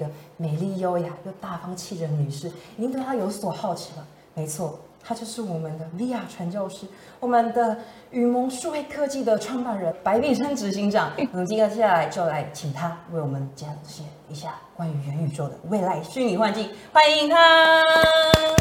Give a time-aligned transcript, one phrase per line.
[0.00, 4.06] 个美丽、优雅又大方气质的女士，一定对她有所好奇了？
[4.34, 6.86] 没错，她就是我们的 VR 传教士，
[7.20, 7.76] 我们的
[8.10, 11.12] 雨萌数位科技的创办人白碧生执行长。
[11.32, 17.84] 我们接下来就来请她为我们讲解一下关于元宇宙的未来虚拟幻境，欢迎他。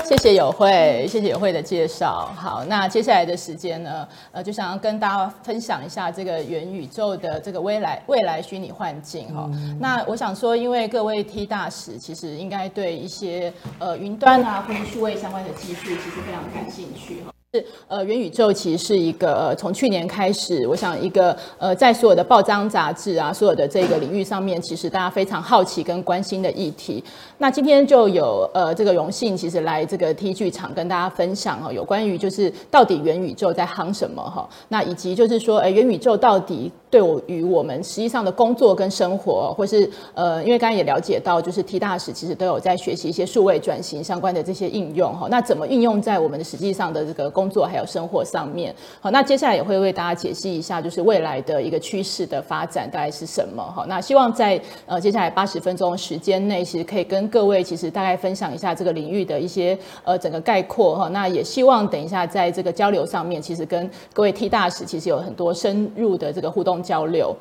[0.03, 2.29] 谢谢友慧，谢谢友慧的介绍。
[2.35, 9.49] 好，那接下来的时间呢，呃，就想要跟大家分享一下这个元宇宙的这个未来未来虚拟幻境哈。
[9.53, 17.31] 嗯、那我想说，因为各位 T 大使其实应该对一些呃云端啊或者数位相关的技术其实非常感兴趣哈。
[17.51, 27.03] 是呃，元宇宙其实是一个呃，从去年开始，我想一个呃，在所有的报章杂志啊，所有的这个领域上面，其实大家非常好奇跟关心的议题。
[27.39, 48.73] 那今天就有呃这个荣幸，其实来这个 T 剧场跟大家分享哦，有关于就是到底元宇宙在夯什么哈，那以及就是说，哎，元宇宙到底对我与我们实际上的工作跟生活，或是呃，因为刚刚也了解到，就是 T 大使其实都有在学习一些数位转型相关的这些应用哈，那怎么运用在我们的实际上的这个工作还有生活上面？
[48.99, 53.85] 好，那接下来也会为大家解析一下，就是未来的一个趋势的发展大概是什么哈。
[53.87, 61.07] 那希望在呃接下来八十分钟时间内，其实可以跟各位其实大概分享一下这个领域的一些呃整个概括哈。
[61.09, 67.35] 那也希望等一下在这个交流上面，其实跟各位 T 大使其实有很多深入的这个互动交流。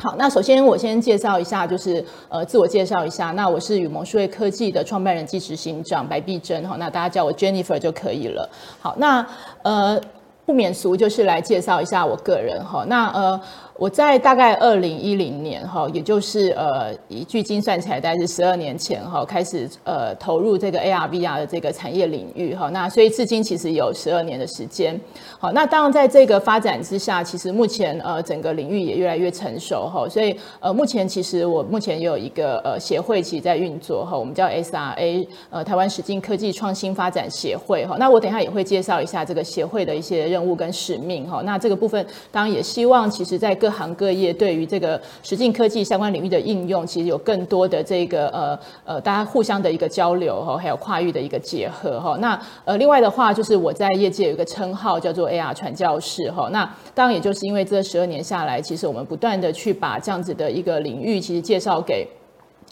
[0.00, 3.32] 好，那首先我先介绍一下，就是呃自我介绍一下。
[3.32, 6.76] 那我是与盟数位科技的创办人暨执行长白碧珍哈。
[6.78, 8.48] 那大家叫我 Jennifer 就可以了。
[8.80, 9.26] 好，那
[9.62, 10.00] 呃。
[10.46, 12.82] 不免俗，就是来介绍一下我个人哈。
[12.88, 13.38] 那呃，
[13.78, 22.68] 我在大概二零一零年哈，也就是呃，以距今算起来大概是十二年前哈，开始呃投入这个 AR VR 的这个产业领域哈。
[22.70, 25.00] 那所以至今其实有十二年的时间。
[25.38, 30.08] 好，那当然在这个发展之下，其实目前呃整个领域也越来越成熟哈。
[30.08, 37.94] 所以呃目前其实我目前也有一个呃协会，其实在运作哈，我们叫 SRA 呃台湾实境科技创新发展协会哈。
[37.96, 52.16] 那我等一下也会介绍一下这个协会的一些任务跟使命哈，那这个部分当然也希望，其实在各各行各业对于这个实境科技相关领域的应用，其实有更多的这个呃呃大家互相的一个交流哈，还有跨域的一个结合哈。
[52.18, 56.48] 那呃另外的话，就是我在业界有一个称号叫做 AR 传教士哈。
[56.50, 56.64] 那
[56.94, 62.08] 当然也就是因为这十二年下来，其实我们不断的去把这样子的一个领域，其实介绍给。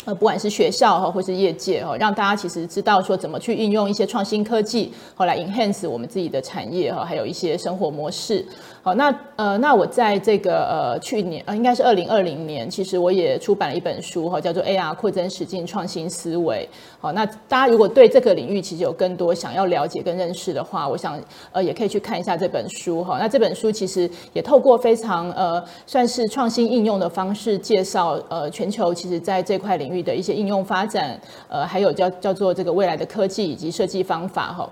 [0.04, 8.46] 呃，不管是学校哈，或是业界哈，让大家其实知道说怎么去应用一些创新科技，后来 enhance 我们自己的产业哈，还有一些生活模式。
[8.86, 16.68] 好，那呃，那我在这个呃去年呃，应该是二零二零年，其实我也出版了一本书哈，叫做 AR 扩增实境创新思维。
[17.00, 21.20] 好，那大家如果对这个领域其实有更多想要了解跟认识的话，我想
[21.50, 23.18] 呃也可以去看一下这本书哈。
[23.18, 34.70] 那这本书其实也透过非常呃算是创新应用的方式介绍呃全球其实在这块领域的一些应用发展，呃还有叫叫做这个未来的科技以及设计方法哈。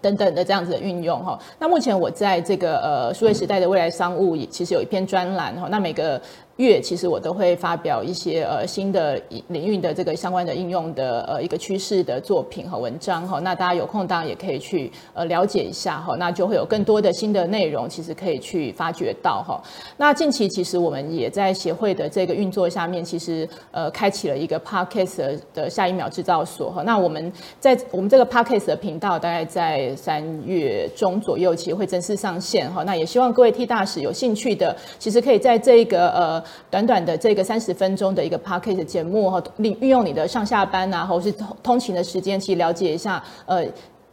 [0.00, 6.20] 等等的这样子的运用哈，那目前我在这个呃数位时代的未来商务也其实有一篇专栏哈，那每个。
[6.56, 19.62] 月其实我都会发表一些呃新的领域的这个相关的应用的呃一个趋势的作品和文章哈，那大家有空当然也可以去呃了解一下哈，那就会有更多的新的内容，其实可以去发掘到哈。
[19.98, 26.82] 那近期其实我们也在协会的这个运作下面，其实呃开启了一个 Podcast 的下一秒制造所哈。
[26.84, 27.30] 那我们
[27.60, 32.82] 在我们这个 Podcast 的频道大概在三月中左右，其实会正式上线哈。
[32.84, 36.45] 那也希望各位 T 大使有兴趣的，其实可以在这个呃。
[36.70, 43.64] 短短的这个三十分钟的一个 podcast 节目哈，利运用你的上下班啊，或是通通勤的时间，去了解一下，呃，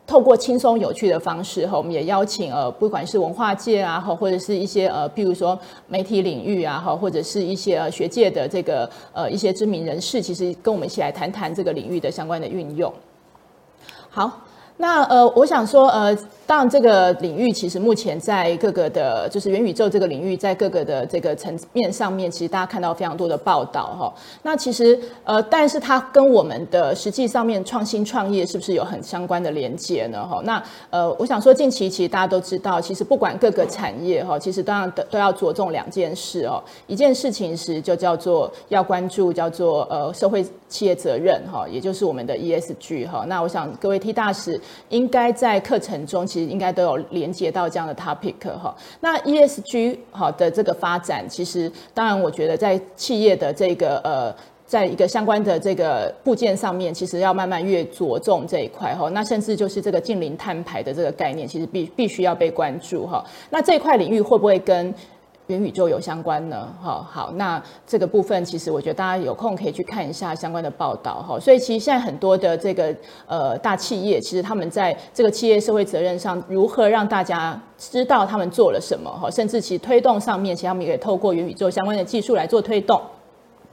[0.05, 5.57] 透过轻松有趣的方式哈，我们也邀请呃，不管是文化界啊，哈，或者是一些呃，譬如说
[5.87, 12.91] 媒体领域啊，哈，或者是一些呃学界的这个呃一些知名人士，其实跟我们一起来谈谈这个领域的相关的运用。
[14.09, 14.41] 好，
[14.77, 16.17] 那呃，我想说呃。
[16.45, 24.13] 当然，这个领域其实目前在各个的，就是元宇宙这个领域，在各个的这个层面上面，其实大家看到非常多的报道哈。
[24.41, 30.27] 那其实呃，但是它跟我们的实际上面创新创业是不是有很相关的连接呢？
[30.27, 36.61] 哈，那呃，我想说近期其实大家都知道，其实不管各个产业哈，其实当然都都要着重两件事哦。
[36.87, 43.23] 一件事情是就叫做要关注叫做呃社会企业责任哈，也就是我们的 ESG 哈。
[43.29, 46.27] 那我想各位 T 大使应该在课程中。
[46.33, 48.75] 其实应该都有连接到这样的 topic 哈。
[49.01, 54.35] 那 ESG 好的这个发展，其实当然我觉得在企业的这个呃，
[54.65, 59.07] 在一个相关的这个部件上面，其实要慢慢越着重这一块哈。
[59.09, 63.23] 那甚至就是这个近零碳排的这个概念，其实必必须要被关注哈。
[63.51, 64.91] 那这一块领域会不会跟
[65.47, 66.67] 元宇宙有相关呢？
[66.81, 71.37] 哈，好，那这个部分其实我觉得大家有空可以去看一下相关的报道哈。
[71.39, 72.95] 所以其实现在很多的这个
[73.27, 83.01] 呃大企业，其实他们在这个企业社会责任上，如何让大家知道他们做了什么哈，甚至其推动上面，其实他们也可以透过元宇宙相关的技术来做推动。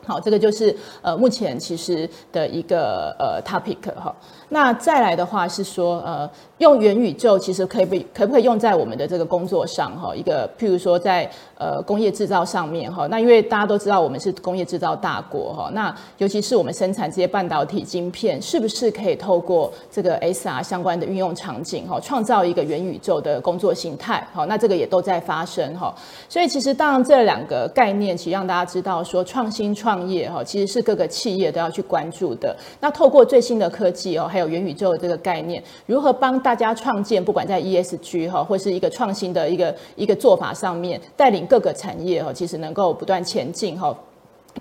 [0.04, 4.12] 好，这个就是呃目前其实的一个呃 topic 哈。
[4.48, 6.28] 那再来的话是说呃。
[6.60, 10.14] 用元宇宙其实可以不可不可以用在我们的这个工作上哈？
[10.14, 24.22] 一个譬如说在呃工业制造上面哈，那因为大家都知道我们是工业制造大国哈，那尤其是我们生产这些半导体晶片，是不是可以透过这个 SR 相关的运用场景哈，创造一个元宇宙的工作形态？
[24.34, 25.94] 好，那这个也都在发生哈。
[26.28, 32.54] 所以其实当然这两个概念，其实让大家知道说创新创业哈，其实是各个企业都要去关注的。
[32.80, 43.96] 那透过最新的科技哦，还有元宇宙的这个概念，如何帮大大家创建，不管在 ESG 哈，或是一个创新的一个一个做法上面，带领各个产业哈，其实能够不断前进哈，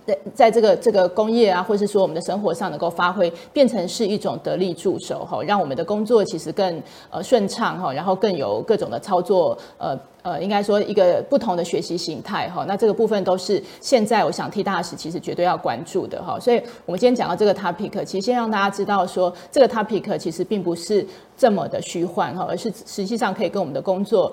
[0.10, 10.00] 在在这个这个工业啊，或是说我们的生活上能够发挥，变成是一种得力助手哈，让我们的工作其实更呃顺畅哈，然后更有各种的操作呃。
[10.22, 21.08] 呃，应该说一个不同的学习形态哈，那这个部分都是现在我想替大使其实绝对要关注的哈，所以我们今天讲到这个 topic，其实先让大家知道说这个 topic 其实并不是
[21.38, 24.30] 这么的虚幻哈，而是实际上可以跟我们的工作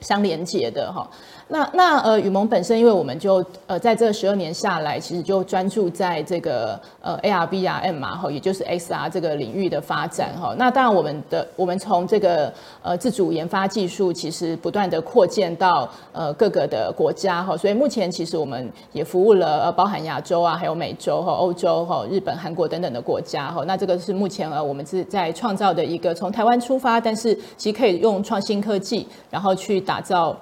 [0.00, 1.08] 相连接的哈。
[1.52, 10.54] 那那呃，宇盟本身，因为我们就呃在这十二年下来，其实就专注在这个呃 AR、VR、M 嘛，哈，也就是 XR 这个领域的发展哈。
[10.56, 12.52] 那当然，我们的我们从这个
[12.82, 17.56] 呃自主研发技术，其实不断的扩建到呃各个的国家哈。
[17.56, 23.64] 所以目前其实我们也服务了呃包含亚洲啊，还有美洲哈、欧洲哈、日本、韩国等等的国家哈。
[23.66, 30.36] 那这个是目前呃我们是在创造的一个从台湾出发，但是其实可以用创新科技，然后去打造。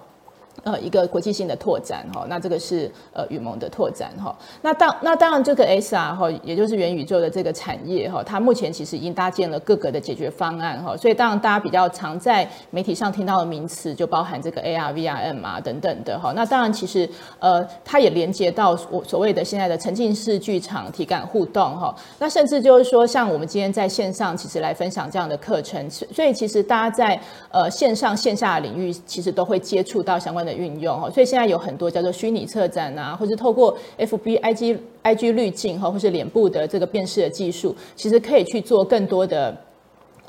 [0.64, 4.36] 呃，一个国际性的拓展哈，那这个是呃雨盟的拓展哈。
[4.60, 10.96] 那当那当然这个 S R 哈，也就是元宇宙的这个产业哈，它目前其实已经搭建了各个的解决方案哈。
[10.96, 16.32] 所以当然大家比较常在媒体上听到的名词，就包含这个 AR、VRM 啊等等的哈。
[16.34, 17.08] 那当然其实
[17.38, 21.94] 呃，它也连接到我所谓的现在的沉浸式剧场体感互动哈。
[22.18, 27.20] 那甚至就是说，像我们今天在线上其实来分享这样的课程，所以其实大家在
[27.52, 30.47] 呃线上线下的领域，其实都会接触到相关的。
[30.48, 39.56] 的运用哦，所以现在有很多叫做虚拟策展啊，或是透过 FB、IG、IG 滤镜哈，或是脸部的这个辨识的技术，其实可以去做更多的。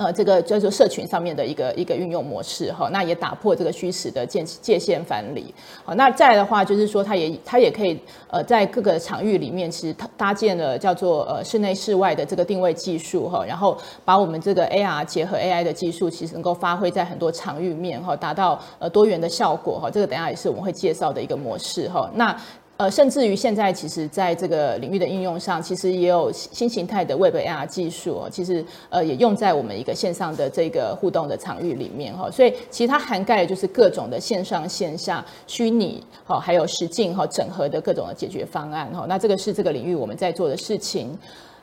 [0.00, 5.54] 呃，这个叫做社群上面的一个一个运用模式哈，那也打破这个虚实的界界限藩篱。
[5.84, 8.00] 好，那再的话就是说，它也它也可以
[8.30, 19.90] 呃，在各个场域里面，其实它搭建了叫做呃室内室外的这个定位技术哈，然后把我们这个 AR 结合 AI 的技术，其实能够发挥在很多场域面哈，达到呃多元的效果哈。
[19.90, 22.10] 这个等下也是我们会介绍的一个模式哈。
[22.14, 22.34] 那
[22.80, 32.30] 呃，甚至于现在，其实在这个领域的应用上，其实也有新形态的 Web AR 技术，其实呃也用在我们一个线上的这个互动的场域里面哈。
[32.30, 39.04] 所以其实它涵盖的就是各种的线上线下虚拟哈，还有实境哈整合的各种的解决方案哈。
[39.06, 41.14] 那这个是这个领域我们在做的事情。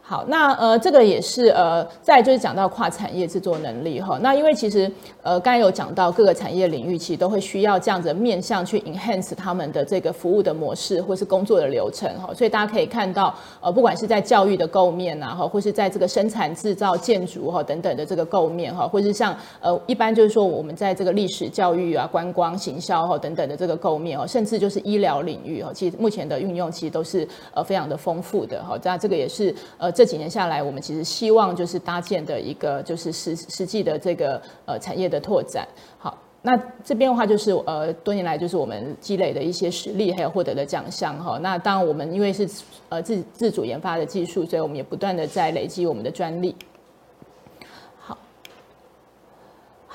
[0.10, 4.18] 好，那呃，这个也是呃，再就是讲到跨产业制作能力哈。
[4.22, 4.90] 那因为其实
[5.22, 12.34] 呃，刚才有讲到各个产业领域其实都会需要这样子面向去 enhance 他们的这个服务的模式或是工作的流程哈。
[12.34, 28.80] 所以大家可以看到呃，不管是在教育的构面呐哈，或是在这个生产制造建筑哈等等的这个构面哈，或是像呃一般就是说我们在这个历史教育啊、观光、行销哈等等的这个构面哦，甚至就是医疗领域哈，其实目前的运用其实都是呃非常的丰富的哈。
[28.86, 29.92] 那这个也是呃。
[29.98, 35.68] 这几年下来，我们其实希望就是搭建的一个就是实实际的这个呃产业的拓展。
[35.98, 41.40] 好，那这边的话就是呃多年来就是我们积累的一些实力，还有获得的奖项哈。
[41.42, 42.48] 那当然我们因为是
[42.90, 46.56] 呃自自主研发的技术，所以我们也不断的在累积我们的专利。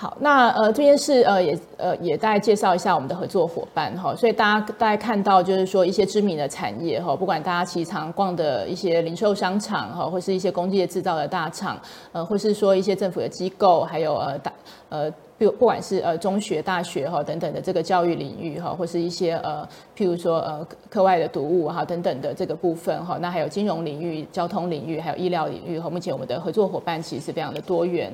[0.03, 11.81] 好，那呃这边是呃也呃也大概介绍一下我们的合作伙伴哈，所以大家大家看到就是说一些知名的产业哈，不管大家其实常逛的一些零售商场哈，或是一些工业制造的大厂，
[12.11, 14.53] 呃，或是说一些政府的机构，还有呃大
[14.89, 19.65] 呃不不管是呃中学、大学哈等等的这个教育领域哈，或是一些呃
[19.97, 28.13] 譬如说呃课外的读物哈等等的这个部分哈，那还有金融领域、交通领域，还有医疗领域哈，目前我们的合作伙伴其实是非常的多元。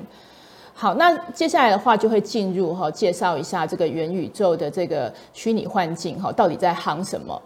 [0.81, 7.41] 好，那接下来的话就会进入哈，介绍一下这个元宇宙的这个虚拟幻境哈，到底在夯什么？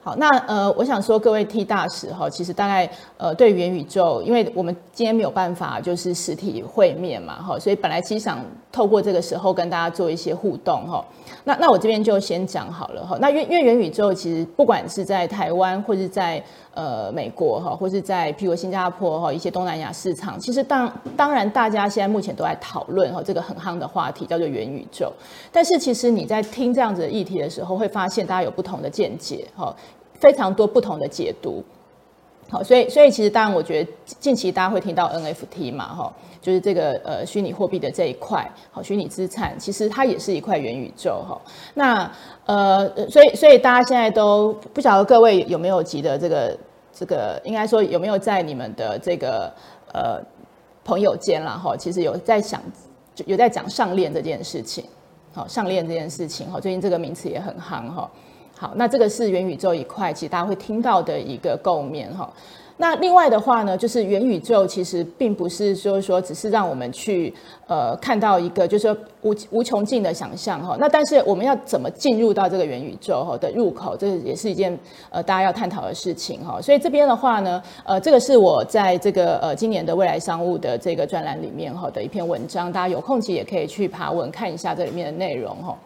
[0.00, 2.88] 好，那呃，我想说各位 T 大使哈，其实大概
[3.18, 8.38] 呃，对元宇宙，因为我们今天没有办法就是实体会面嘛哈，所以本来其实想
[8.70, 11.04] 透过这个时候跟大家做一些互动哈。
[11.42, 13.18] 那那我这边就先讲好了哈。
[13.20, 16.40] 那因为因为元宇宙其实不管是在台湾或是在
[16.74, 25.12] 呃美国哈，或是在譬如新加坡哈一些东南亚市场，其实当当然大家现在目前都在讨论哈这个很夯的话题叫做元宇宙。
[25.50, 29.74] 但是其实你在听这样子的议题的时候，会发现大家有不同的见解哈。
[30.20, 31.62] 非常多不同的解读，
[32.50, 41.38] 好，所以所以其实当然，我觉得近期大家会听到 NFT 嘛，哈，就是这个呃虚拟货币的这一块，好，虚拟资产其实它也是一块元宇宙，哈，
[41.74, 42.10] 那
[42.46, 46.58] 呃，所以所以大家现在都不晓得各位有没有记得这个
[46.90, 49.52] 这个，应该说有没有在你们的这个
[49.92, 50.18] 呃
[50.84, 52.62] 朋友间啦，哈，其实有在想
[53.26, 54.86] 有在讲上链这件事情，
[55.34, 58.10] 好，上链这件事情，哈，最近这个名词也很夯，哈。
[58.58, 62.28] 好，那这个是元宇宙一块，其实大家会听到的一个构面哈。
[62.80, 67.34] 那另外的话呢，就是元宇宙其实并不是说说只是让我们去
[67.66, 70.76] 呃看到一个就是说无无穷尽的想象哈。
[70.78, 74.76] 那但是我们要怎么进入到这个元宇宙哈的入口，这也是一件
[75.10, 76.60] 呃大家要探讨的事情哈。
[76.62, 85.76] 所以这边的话呢，呃，这个是我在这个呃今年的未来商务的这个专栏里面哈的一篇文章，大家有空其实也可以去爬文看一下这里面的内容哈。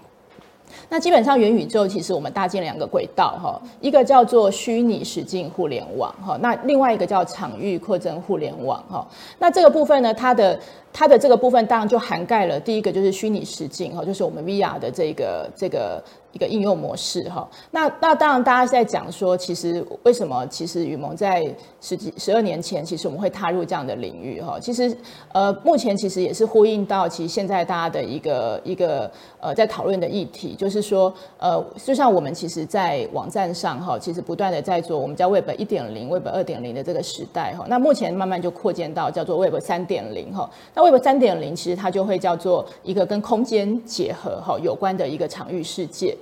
[0.88, 9.06] 那基本上元宇宙其实我们搭建两个轨道哈，一个叫做虚拟实境互联网哈，那另外一个叫场域扩增互联网哈。
[9.38, 10.58] 那这个部分呢，它的
[10.92, 16.02] 它的这个部分当然就涵盖了第一个就是虚拟实境哈，就是我们 VR 的这个这个。
[16.32, 21.42] 一个应用模式哈，那那当然大家在讲说，其实为什么其实雨萌在
[21.80, 24.96] 十几十二年前，其实我们会踏入这样的领域哈，其实
[25.32, 29.10] 呃目前其实也是呼应到其实现在大家的一个一个
[29.40, 46.16] 呃在讨论的议题，就是说呃就像我们其实在网站上哈，其实不断的在做我们叫 Web 一点零、Web 二点零的这个时代哈，那目前慢慢就扩建到叫做 Web 三点零哈，那 Web 三点零其实它就会叫做一个跟空间结合哈有关的一个场域世界。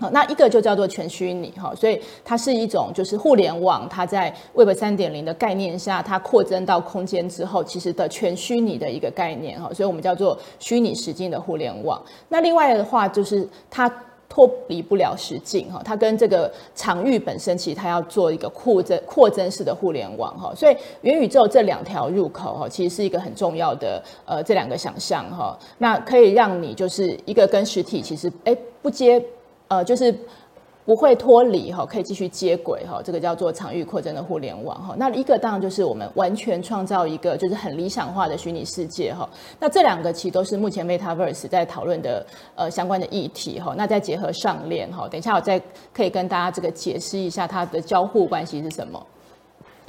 [0.00, 12.02] 好，那一个就叫做全虚拟哈，所以它是一种就是互联网，它在 Web 三点零的概念下，它扩增到空间之后，其实的全虚拟的一个概念哈，所以我们叫做虚拟实境的互联网。
[12.28, 13.88] 那另外的话，就是它
[14.28, 29.22] 脱离不了实境哈，它跟这个场域本身，其实它要做一个扩增扩增式的互联网哈，所以元宇宙这两条入口哈，其实是一个很重要的呃这两个想象哈，那可以让你就是一个跟实体其实哎不接。
[29.72, 30.14] 呃，就是
[30.84, 34.94] 不会脱离哈，可以继续接轨哈，这个叫做场域扩增的互联网哈。
[34.98, 39.26] 那一个当然就是我们完全创造一个就是很理想化的虚拟世界哈。
[39.58, 43.72] 那这两个其实都是目前 Metaverse 在讨论的呃相关的议题哈。
[43.74, 45.58] 那再结合上链哈，等一下我再
[45.94, 49.02] 可以跟大家这个解释一下它的交互关系是什么。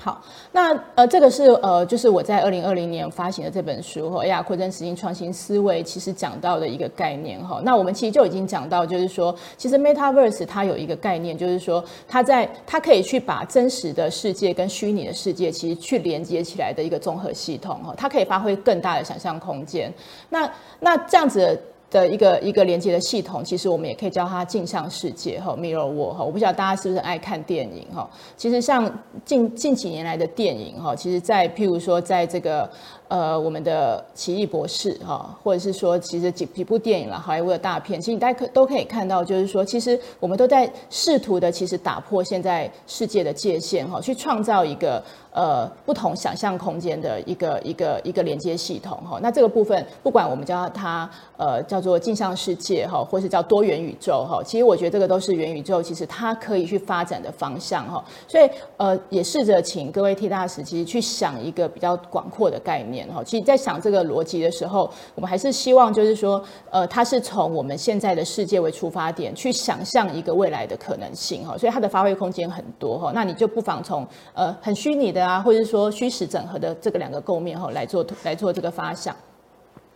[0.02, 0.22] 好，
[0.52, 7.62] 那呃，这个是呃，就是我在二零二零年发行的这本书哈，AR 扩增实境创新思维，其实讲到的一个概念哈。
[7.64, 19.94] 那我们其实就已经讲到，就是说，其实 Metaverse 它有一个概念，就是说，它在它可以去把真实的世界跟虚拟的世界，其实去连接起来的一个综合系统哈，它可以发挥更大的想象空间。
[20.30, 21.58] 那那这样子。
[21.94, 26.24] 的一个一个连接的系统，其实我们也可以叫它镜像世界哈，Mirror World 哈。
[26.26, 28.10] 我不晓得大家是不是爱看电影哈。
[28.36, 28.92] 其实像
[29.24, 32.70] 近近几年来的电影哈，其实在譬如说在这个。
[33.14, 49.20] 呃，我们的奇异博士哈，或者是说，其实几几部电影了，好莱坞的大片，其实你大家可都可以看到，就是说，其实我们都在试图的，其实打破现在世界的界限哈，去创造一个呃不同想象空间的一个一个一个连接系统哈。
[49.22, 58.04] 那这个部分，不管我们叫它呃叫做镜像世界哈，或是叫多元宇宙哈，其实我觉得这个都是元宇宙，其实它可以去发展的方向哈。
[58.28, 63.03] 所以呃，也试着请各位 T 大使其实去想一个比较广阔的概念。
[63.24, 71.58] 其实，在想这个逻辑的时候，我们还是希望，就是说，呃，它是从我们现在的世界为出发点，去想象一个未来的可能性哈。
[71.58, 73.12] 所以它的发挥空间很多哈。
[73.14, 79.16] 那你就不妨从呃很虚拟的啊，或者说虚实整合的这个两个构面哈来做来做这个发想。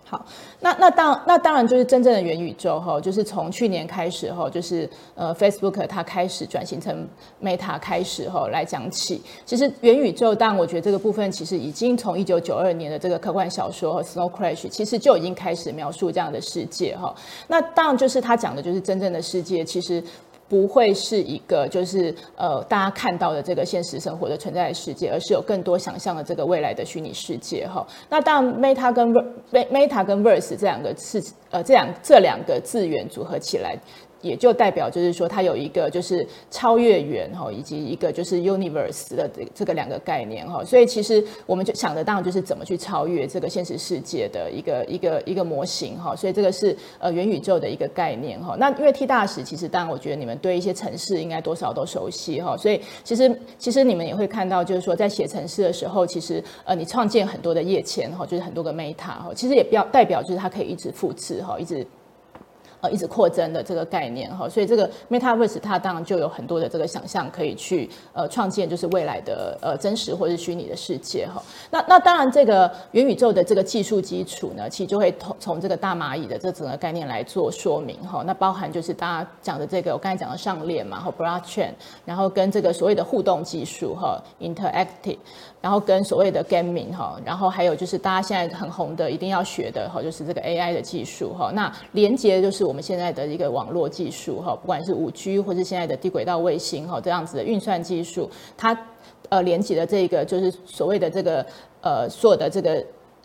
[0.10, 0.26] 好，
[0.62, 7.06] 那那当那当然就是真正的元宇宙哈，就是从去年开始哈，就是呃 Facebook 它开始转型成
[7.44, 9.22] Meta 开始哈来讲起。
[9.46, 17.14] 其实元宇宙，当然我觉得这个部分其实已经从一九九二年的这个科幻小说和《Snow Crash》其实就已经开始描述这样的世界哈。
[17.48, 20.02] 那当然就是他讲的就是真正的世界，其实。
[20.50, 27.86] 不会是一个就是呃大家看到的这个现实生活的存在的世界，而是有更多想象的这个未来的虚拟世界哈。
[28.10, 33.78] 那当然，Meta 跟 Ver，Meta 跟 Verse 这两个是呃这两这两个字源组合起来。
[34.22, 40.64] 也就代表就是说，它有一个就是超越元哈，以及一个就是 universe 的这这个两个概念哈。
[40.64, 46.16] 所以其实我们就想得到就是怎么去超越这个现实世界的一个一个一个模型哈。
[46.16, 48.56] 所以这个是呃元宇宙的一个概念哈。
[48.58, 52.58] 那因为 T 大使其实当然我觉得你们对一些城市应该多少都熟悉哈。
[52.58, 61.86] 所以其实其实你们也会看到就是说在写城市的时候，其实呃你创建很多的页签哈，就是很多个 meta 哈，其实也表代表就是它可以一直复制哈，一直。
[62.90, 71.42] 一直扩增的这个概念哈，所以这个 Metaverse 它当然就有很多的这个想象可以去呃创建，就是未来的呃真实或是虚拟的世界哈。
[71.70, 78.24] 那那当然，这个元宇宙的这个技术基础呢，其实就会从从这个大蚂蚁的这整个概念来做说明哈。
[78.26, 81.72] 那包含就是大家讲的这个我刚才讲的上链嘛，和 Blockchain，
[82.06, 85.18] 然后跟这个所谓的互动技术哈，Interactive。
[85.60, 91.52] 然后跟所谓的 gaming 哈，然后还有就是大家现在很红的，一定要学的哈，就是这个 AI 的技术哈。
[91.54, 98.78] 那连接就是我们现在的一个网络技术哈，不管是五 G 或是现在的低轨道卫星哈，这样子的运算技术，它
[99.30, 101.46] 呃连接的这个就是所谓的这个
[101.82, 102.76] 呃所有的这个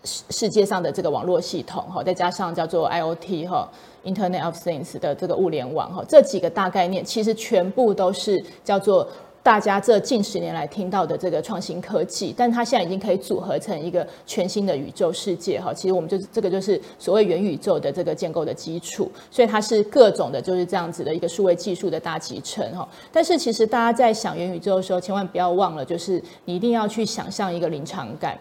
[0.03, 3.71] 世世界上的这个网络系统哈，再加上叫做 IoT 哈
[4.05, 9.07] ，Internet of Things 的这个物联网哈，这几个大概念其实全部都是叫做。
[9.43, 15.75] 大家这近十年来听到的这个创新科技，但它现在已经可以组合成一个全新的宇宙世界哈。
[15.75, 22.89] 其实我们就是这个就是所谓元宇宙的这个建构的基础，所以它是各种的就是这样子的一个数位技术的大集成哈。
[23.11, 28.39] 但是其实大家在想元宇宙的时候，千万不要忘了，就是你一定要去想象一个临场感。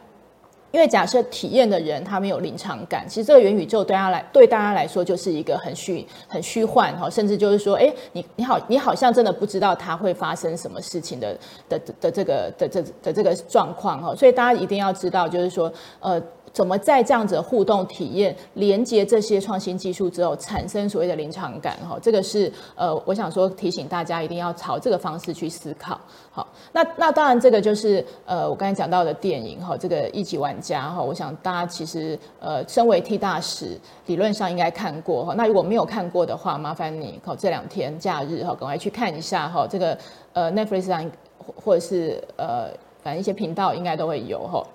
[0.71, 11.37] 因为假设体验的人他没有临场感，其实这个元宇宙对他来对大家来说就是一个很虚很虚幻哈，甚至就是说，哎，你你好你好像真的不知道它会发生什么事情的
[11.69, 16.21] 的的，的这个的这的这个状况哈，所以大家一定要知道，就是说，呃。
[16.53, 21.77] 怎么在这样子互动体验连接这些创新技术之后，产生所谓的临场感？
[21.87, 25.99] 哈，这个是呃，我想说提醒大家一定要朝这个方式去思考。
[26.29, 35.33] 好，那那当然这个就是呃，我刚才讲到的电影哈，这个一级玩家哈，我想大家其实呃，身为 T 大使，理论上应该看过哈。
[35.35, 39.65] 那如果没有看过的话，麻烦你哈这两天假日哈，赶快去看一下哈。
[39.69, 39.97] 这个
[40.33, 42.69] 呃 Netflix 上或者是呃，
[43.01, 44.65] 反正一些频道应该都会有哈。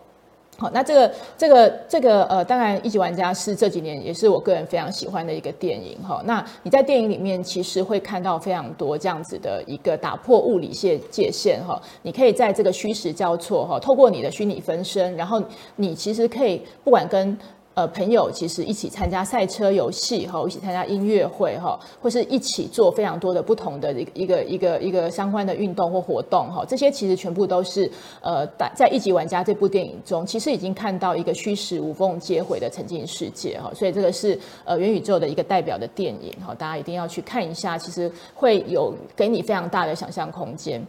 [0.59, 6.23] 好，那这个这个这个呃，当然一级玩家是这几年也是我个人非常喜欢的一个电影哈。
[6.25, 11.81] 那你在电影里面其实会看到非常多这样子的一个打破物理界界限哈。
[12.03, 15.43] 你可以在这个虚实交错哈，透过你的虚拟分身，然后
[15.77, 17.37] 你其实可以不管跟。
[17.77, 27.91] 呃，朋友其实一起参加赛车游戏哈，一起参加音乐会哈，或是一起做非常多的不同的一个一个一个一个相关的运动或活动哈，这些其实全部都是
[28.23, 40.83] 呃，在一级玩家这部电影中，其实已经看到一个虚实无缝接轨的沉浸世界哈，所以这个是呃元宇宙的一个代表的电影哈，大家一定要去看一下，其实会有给你非常大的想象空间。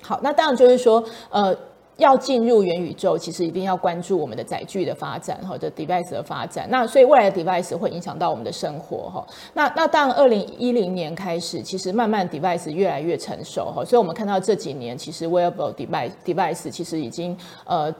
[0.00, 1.52] 好，那当然就是说呃。
[1.96, 6.66] 要进入元宇宙，其实一定要关注我们的载具的发展，或者 device 的发展。
[6.70, 9.26] 那所以未来的 device 会影响到我们的生活，哈。
[9.54, 13.84] 那那当然，二零一零年开始，其实慢慢 device 越来越成熟，哈。
[13.84, 17.94] 所以我们看到这几年，其实 wearable device device 其实已经呃。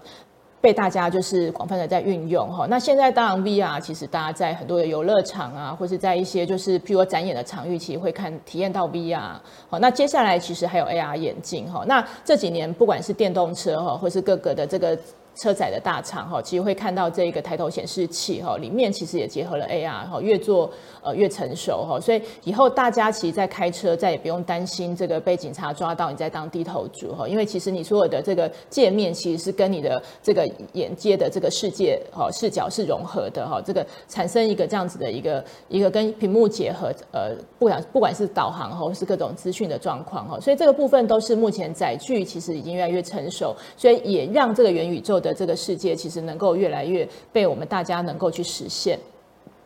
[0.62, 9.32] 被大家就是广泛的在运用哈，那现在当然 VR 其实大家在很多的游乐场啊，或是在一些就是譬如说展演的场域，其实会看体验到 VR。
[9.68, 14.96] 好，那接下来其实还有 AR 眼镜哈，那这几年不管是电动车哈，或是各个的这个。
[15.34, 20.70] 车载的大厂哈，其实会看到这个抬头显示器哈，里面其实也结合了 AR 哈，越做
[21.02, 45.21] 呃越成熟哈，所以以后大家其实在开车再也不用担心这个被警察抓到你在当低头族哈，因为其实你所有的这个界面其实是跟你的这个眼界的这个世界哈视角是融合的哈，这个产生一个这样子的一个一个跟屏幕结合呃，不管不管是导航或是各种资讯的状况哈，所以这个部分都是目前载具其实已经越来越成熟，所以也让这个元宇宙。
[45.22, 48.98] 的这个世界其实能够越来越被我们大家能够去实现。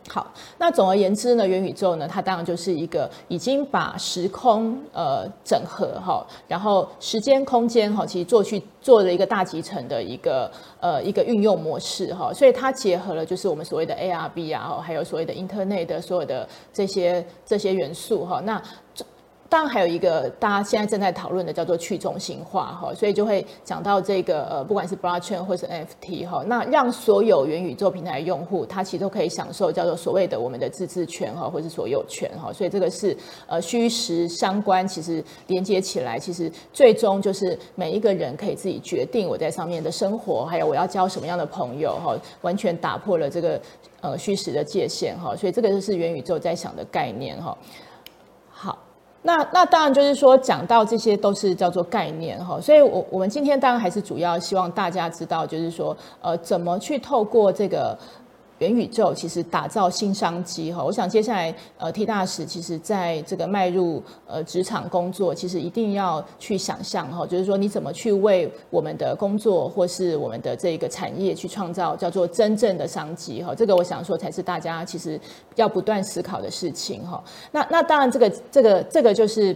[0.09, 18.61] 好，那总而言之呢，元宇宙呢，它当然就是一个已经把时空呃整合哈，然后时间空间哈，其实做去做了一个大集成的一个呃一个运用模式哈，所以它结合了就是我们所谓的 AR、VR 还有所谓的 Internet 的所有的这些这些元素哈，那。
[19.49, 33.15] 当然还有一个大家现在正在讨论的叫做去中心化哈，所以就会讲到这个呃，不管是 Blockchain 或是 NFT 哈，那让所有元宇宙平台用户他其实都可以享受叫做所谓的我们的自治权哈，或是所有权哈，所以这个是
[33.47, 43.61] 呃虚实相关，其实连接起来，其实最终就是每一个人可以自己决定我在上面的生活，还有我要交什么样的朋友哈，完全打破了这个
[44.01, 47.57] 呃虚实的界限哈，所以这个就是元宇宙在想的概念哈。
[49.27, 57.97] 那那当然就是说，讲到这些都是叫做概念哈，所以我我们今天当然还是主要希望大家知道，就是说，呃，怎么去透过这个。
[58.59, 75.19] 元宇宙其实打造新商机哈，我想接下来呃 T 大使其实在这个迈入呃职场工作，其实一定要去想象哈，就是说你怎么去为我们的工作或是我们的这个产业去创造叫做真正的商机哈，这个我想说才是大家其实
[75.55, 77.23] 要不断思考的事情哈。
[77.51, 79.55] 那那当然这个这个这个就是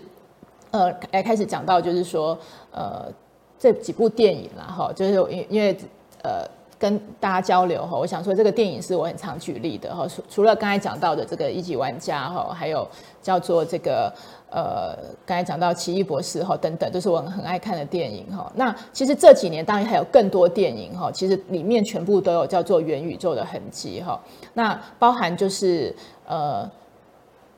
[0.69, 2.37] 呃来开始讲到就是说
[2.71, 3.11] 呃
[3.57, 5.75] 这几部电影了哈，就是因因为
[6.23, 6.45] 呃。
[6.81, 12.87] 跟大家交流哈，我想说这个电影是我很常举例的哈，除除了刚才讲到的这个一级玩家哈，还有
[13.21, 14.11] 叫做这个
[14.49, 18.51] 呃，刚才讲到奇异博士哈等等，都是我很爱看的电影哈。
[18.55, 24.19] 那其实这几年当然还有更多电影哈，其实里面全部都有叫做元宇宙的痕迹哈。
[24.55, 26.67] 那包含就是呃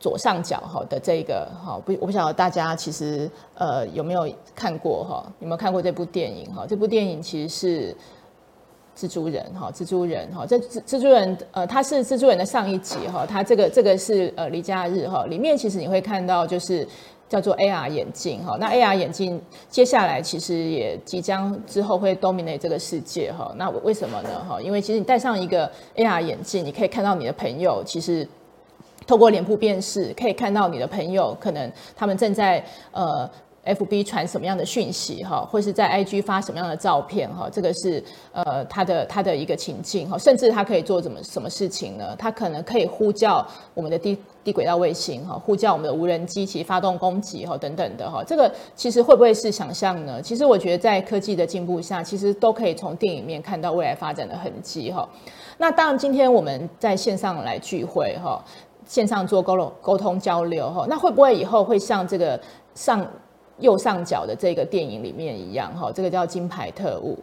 [0.01, 5.25] 左上角哈的这个哈，不我不晓得大家其实呃有没有看过哈？
[5.39, 6.65] 有没有看过这部电影哈？
[6.67, 7.95] 这部电影其实是。
[8.95, 16.88] 蜘蛛人哈，蜘蛛人哈，这蜘蜘蛛人呃，他是蜘蛛人的上一集哈，他这个这个是呃离家日哈，里面其实你会看到就是
[17.27, 24.62] 叫做 AR 眼镜哈，那 AR 眼镜接下来其实也即将之后会 dominate 这个世界哈，那为什么呢哈？
[24.62, 28.27] 因为其实你戴上一个 AR 眼镜，你可以看到你的朋友，其实
[29.08, 33.29] 透过脸部辨识可以看到你的朋友，可能他们正在呃。
[33.65, 42.13] FB 传什么样的讯息哈，或是在 IG 发什么样的照片哈，这个是呃他的他的一个情境哈，甚至他可以做什么什么事情呢？
[42.17, 50.21] 他可能可以呼叫我们的低低轨道卫星哈，呼叫我们的无人机其发动攻击哈等等的哈，这个其实会不会是想象呢？
[50.21, 55.08] 其实我觉得在科技的进步下，其实都可以从电影面看到未来发展的痕迹哈。
[55.58, 58.43] 那当然，今天我们在线上来聚会哈，
[58.86, 62.38] 线上做沟通沟通交流哈，那会不会以后会像这个
[62.76, 63.08] 上？
[63.60, 67.18] 右上角的这个电影里面一样哈，这个叫金牌特务。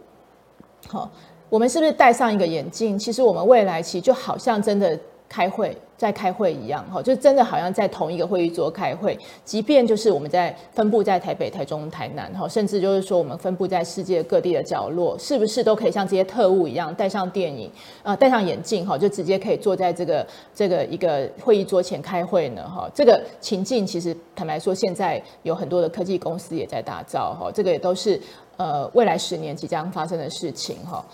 [0.87, 1.09] 好，
[1.49, 2.97] 我们是不是戴上一个眼镜？
[2.97, 4.97] 其实我们未来其实就好像真的
[5.31, 5.77] 开会。
[6.01, 9.15] 在开会一样哈，就真的好像在同一个会议桌开会，
[9.45, 17.69] 即便就是我们在分布在台北、台中、台南哈，甚至就是说我们分布在世界各地的角落，是不是都可以像这些特务一样戴上电影
[18.01, 22.89] 啊，戴上眼镜哈，就直接可以坐在这个这个一个会议桌前开会呢哈？
[22.95, 28.19] 这个情境其实坦白说，现在有很多的科技公司也在打造哈，这个也都是
[28.57, 31.05] 呃未来十年即将发生的事情哈。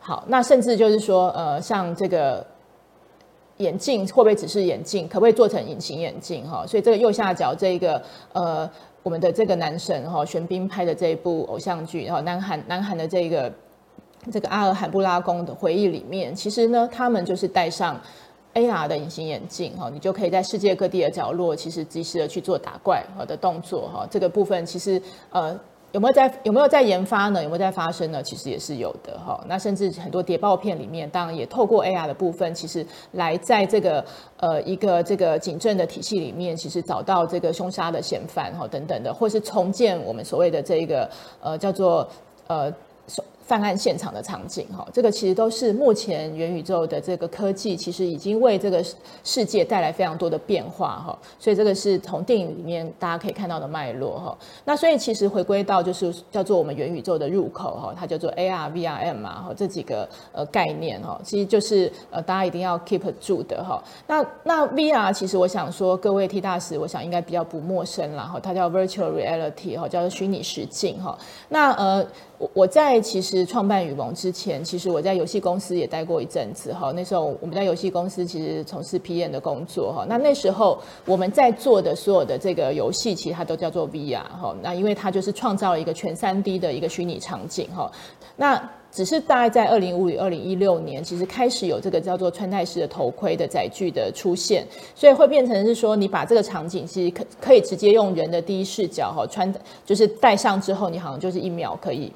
[0.00, 2.46] 好，那甚至就是说呃像这个。
[3.58, 5.06] 眼镜会不会只是眼镜？
[5.08, 6.48] 可不可以做成隐形眼镜？
[6.48, 8.68] 哈，所以这个右下角这一个呃，
[9.02, 13.52] 我们的这个男神哈，玄彬拍的这一部偶像剧，然后南韩南韩的这个
[14.32, 18.00] 这个阿尔罕布拉宫的回忆里面，其实呢，他们就是戴上
[18.54, 24.06] AR 的隐形眼镜哈，你就可以在世界各地的角落，其实及时的去做打怪好的动作哈。
[24.10, 25.58] 这个部分其实呃。
[25.92, 27.42] 有没有在有没有在研发呢？
[27.42, 28.22] 有没有在发生呢？
[28.22, 29.42] 其实也是有的哈。
[29.46, 34.04] 那甚至很多谍报片里面，当然也透过 AR 的部分，其实来在这个
[34.38, 41.08] 呃一个这个警政的体系里面，其实找到这个凶杀的嫌犯哈等等的，或是重建我们所谓的这个
[41.40, 42.08] 呃叫做
[42.46, 42.72] 呃。
[43.44, 48.82] 犯案现场的场景，哈，这个其实都是目前元宇宙的这个科技，其实已经为这个
[49.24, 51.18] 世界带来非常多的变化，哈。
[51.38, 54.38] 所以这个是从电影里面大家可以看到的脉络，哈。
[54.64, 63.82] 那所以其实回归到就是叫做我们元宇宙的入口，哈，它叫做 AR、VRM 嘛，哈，这几个呃概念，哈，其实就是呃大家一定要 keep 住的，哈。
[64.06, 71.18] 那那 VR 其实我想说，各位 T 大使，我想应该比较不陌生啦，哈，它叫 Virtual Reality，哈，叫做虚拟实境，哈。
[71.48, 72.06] 那呃。
[72.54, 76.92] 我在其实创办雨萌之前，其实我在游戏公司也待过一阵子哈。
[76.92, 80.04] 那时候我们在游戏公司其实从事 PM 的工作哈。
[80.08, 84.54] 那那时候我们在做的所有的这个游戏，其实它都叫做 VR 哈。
[84.62, 87.90] 那因为它就是创造了一个全 3D 的一个虚拟场景哈。
[88.36, 99.54] 那只是大概在二零五五、二零一六年，其实开始有这个叫做穿戴式的头盔的载具的出现，所以会变成是说，你把这个场景其实可可以直接用人的第一视角哈穿，
[99.86, 102.12] 就是戴上之后，你好像就是一秒可以。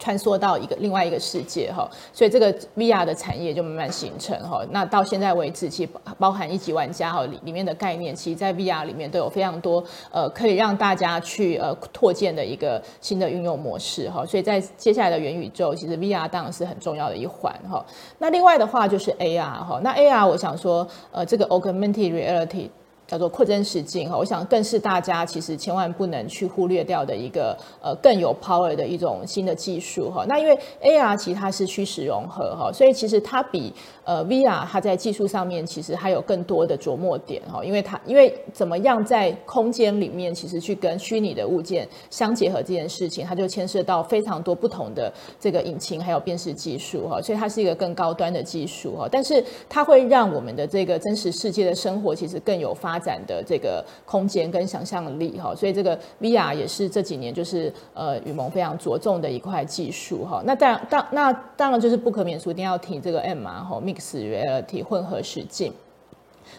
[0.00, 4.64] 穿梭到一个另外一个世界哈，所以这个 VR 的产业就慢慢形成哈。
[4.70, 14.24] 那到现在为止，其实包含一级玩家哈里里面的概念，其实在 VR 里面都有非常多呃可以让大家去呃拓建的一个新的运用模式哈。
[14.24, 17.84] 所以在接下来的元宇宙，其实 VR 当然是很重要的一环哈。
[18.18, 22.70] 那另外的话就是 AR 哈，那 AR 我想说呃这个 Augmented Reality。
[23.10, 30.24] 叫做扩增实境哈，我想更是大家其实千万不能去忽略掉的一个呃更有 power 的一种新的技术哈。
[30.28, 60.42] 那因为 AR 其实它是虚实融合哈，所以其实它比呃 VR 它在技术上面其实还有更多的琢磨点哈，因为它因为怎么样在空间里面其实去跟虚拟的物件相结合这件事情，它就牵涉到非常多不同的这个引擎还有辨识技术哈，所以它是一个更高端的技术哈，但是它会让我们的这个真实世界的生活其实更有发展的这个空间跟想象力哈，所以这个 VR 也是这几年就是呃雨萌非常着重的一块技术哈。
[60.44, 65.72] 那当然当那当然就是不可免俗，一定要提这个 M 嘛哈 mix reality 混合实境。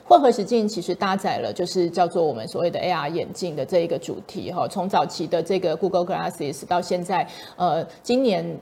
[0.06, 8.58] 混合实境其实搭载了就是叫做我们所谓的 AR 眼镜的这一个主题哈，从早期的这个 Google Glasses 到现在呃今年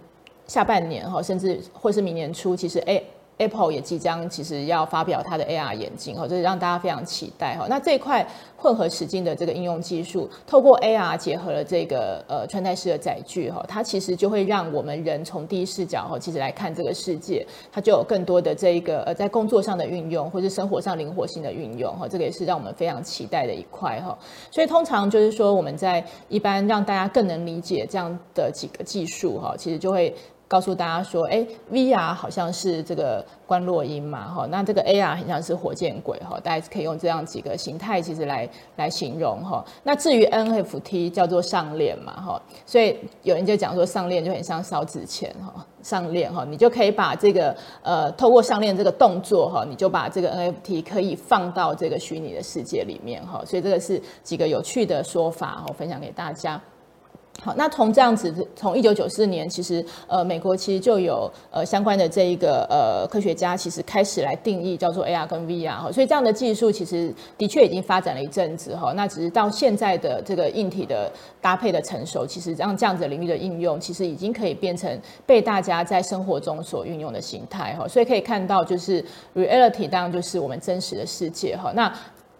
[0.48, 3.04] 下半年哈，甚至或是明年初，其实 A
[3.40, 7.66] Apple 也即将其实要发表它的 AR 眼镜哈，这是让大家非常期待哈。
[7.70, 8.26] 那这一块
[8.58, 24.18] 混合实境的这个应用技术，透过 AR 结合了这个呃穿戴式的载具哈，它其实就会让我们人从第一视角哈，其实来看这个世界，它就有更多的这一个呃在工作上的运用，或是生活上灵活性的运用哈，这个也是让我们非常期待的一块哈。
[24.52, 30.14] 所以通常就是说我们在一般让大家更能理解这样的几个技术哈，其实就会。
[30.50, 39.64] 告诉大家说，哎，VR 好像是这个观落音嘛，哈，那这个 AR 很像是火箭鬼，哈，大家可以用这样几个形态其实来来形容，哈。
[39.84, 56.60] 那至于 NFT 叫做上链嘛，哈，所以有人就讲说上链就很像烧纸钱，哈，上链哈，你就可以把这个呃透过上链这个动作，哈，你就把这个 NFT 可以放到这个虚拟的世界里面，哈，所以这个是几个有趣的说法，哈，分享给大家。
[57.42, 79.02] 好，那从这样子，从一九九四年，其实呃，美国其实就有呃相关的这一个呃科学家，其实开始来定义叫做 AR 跟 VR 哈，所以这样的技术其实的确已经发展了一阵子哈，那只是到现在的这个硬体的搭配的成熟，其实让这样子的领域的应用，其实已经可以变成被大家在生活中所运用的形态哈，所以可以看到就是
[79.34, 81.90] reality 当然就是我们真实的世界哈，那。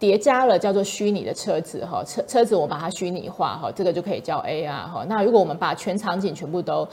[0.00, 5.04] 叠加了叫做虚拟的车子哈，车车子我把它虚拟化哈，这个就可以叫 AR 哈。
[5.06, 6.88] 那如果我们把全场景全部都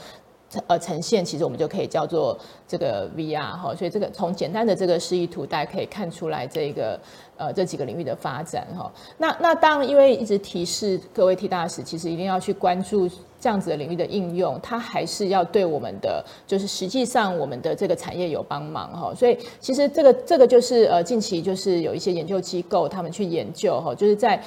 [0.66, 3.74] 呃呈现，其实我们就可以叫做这个 VR 哈。
[3.74, 7.00] 所以这个从简单的这个示意图，大家可以看出来这个
[7.38, 8.92] 呃这几个领域的发展哈。
[9.16, 13.08] 那那当然，因为一直提示各位 T 大使，其实一定要去关注。
[13.40, 19.14] 这样子的领域的应用，它还是要对我们的，就是实际上我们的这个产业有帮忙哈。
[19.14, 24.42] 所以其实这个这个就是呃近期就是有一些研究机构他们去研究哈，就是在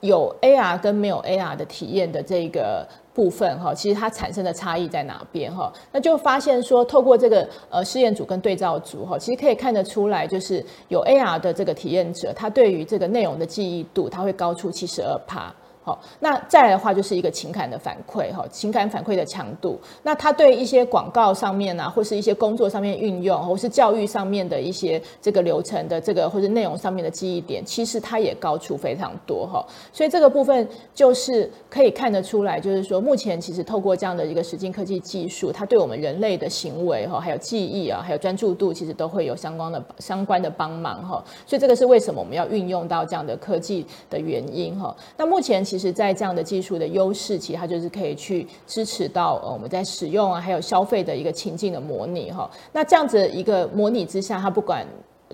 [0.00, 2.84] 有 AR 跟没有 AR 的体验的这个
[3.14, 5.72] 部分哈，其实它产生的差异在哪边哈？
[5.92, 15.54] 那就发现说，透过这个呃试验组跟对照组哈，其实可以看得出来，就是有 AR 的这个体验者，他对于这个内容的记忆度，他会高出七十二趴。
[15.84, 19.78] 好，那再来的话就是一个情感的反馈，哈，情感反馈的强度。
[20.02, 29.62] 那他对一些广告上面啊，或是一些工作上面运用，或是教育上面的一些这个流程的这个或者内容上面的记忆点，其实它也高出非常多，哈。
[29.92, 41.22] 所以这个部分就是可以看得出来，就是说目前其实透过这样的一个实境科技技术，它对我们人类的行为，哈，还有记忆啊，还有专注度，其实都会有相关的相关的帮忙，哈。
[41.46, 44.96] 所以这个是为什么我们要运用到这样的科技的原因，哈。
[45.18, 45.62] 那目前。
[45.73, 52.48] 其其实，在这样的技术的优势，其实它就是可以去支持到呃我们在使用啊，还有消费的一个情境的模拟哈。
[52.72, 54.86] 那这样子一个模拟之下，它不管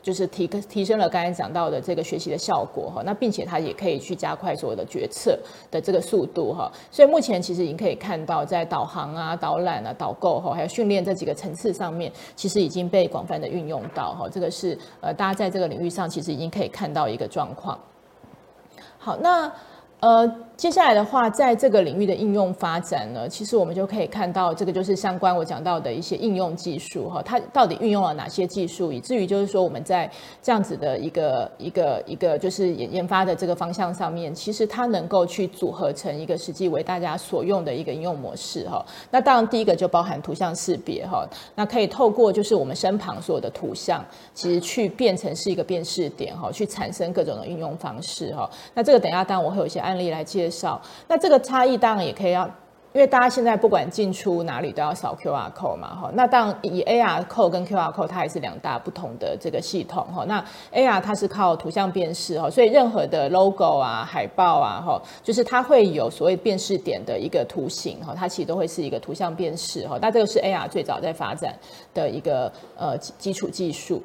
[0.03, 5.39] 就是提提升了刚才讲到的这个学习的效果哈，那并且它也可以去加快所有的决策
[5.71, 6.73] 的这个速度哈。
[6.91, 14.27] 所以目前其实已经可以看到，在导航啊、导览啊、导购哈，还有训练这几个层次上面，其实已经被广泛的运用到哈。
[14.27, 17.79] 这个是呃大家在这个领域上其实已经可以看到一个状况。
[18.97, 19.53] 好，那。
[20.01, 20.27] 呃，
[20.61, 30.11] 接下来的话，在这个领域的应用发展呢，其实我们就可以看到，这个就是相关我讲到的一些应用技术哈，它到底运用了哪些技术，以至于就是说我们在
[30.43, 38.85] 这样子的一个一个一个就是研研发的这个方向上面，其实它能够去组合成一个实际为大家所用的一个应用模式哈。
[39.11, 48.47] 那当然第一个就包含图像识别哈，那可以透过就是我们身旁所有的图像，其实去变成是一个辨识点哈，去产生各种的应用方式哈。
[48.75, 52.45] 那这个等下当然我会有一些案例来介绍，那这个差异当然也可以要，
[52.93, 71.55] 因为大家现在不管进出哪里都要扫 QR code 嘛，哈，那当然以 AR code 跟 QR code 它也是两大不同的这个系统，哈，那 AR 它是靠图像辨识，哈，所以任何的 logo 啊、海报啊，哈，就是它会有所谓辨识点的一个图形，哈，它其实都会是一个图像辨识，哈，那这个是 AR 最早在发展
[71.95, 74.03] 的一个呃基础技术。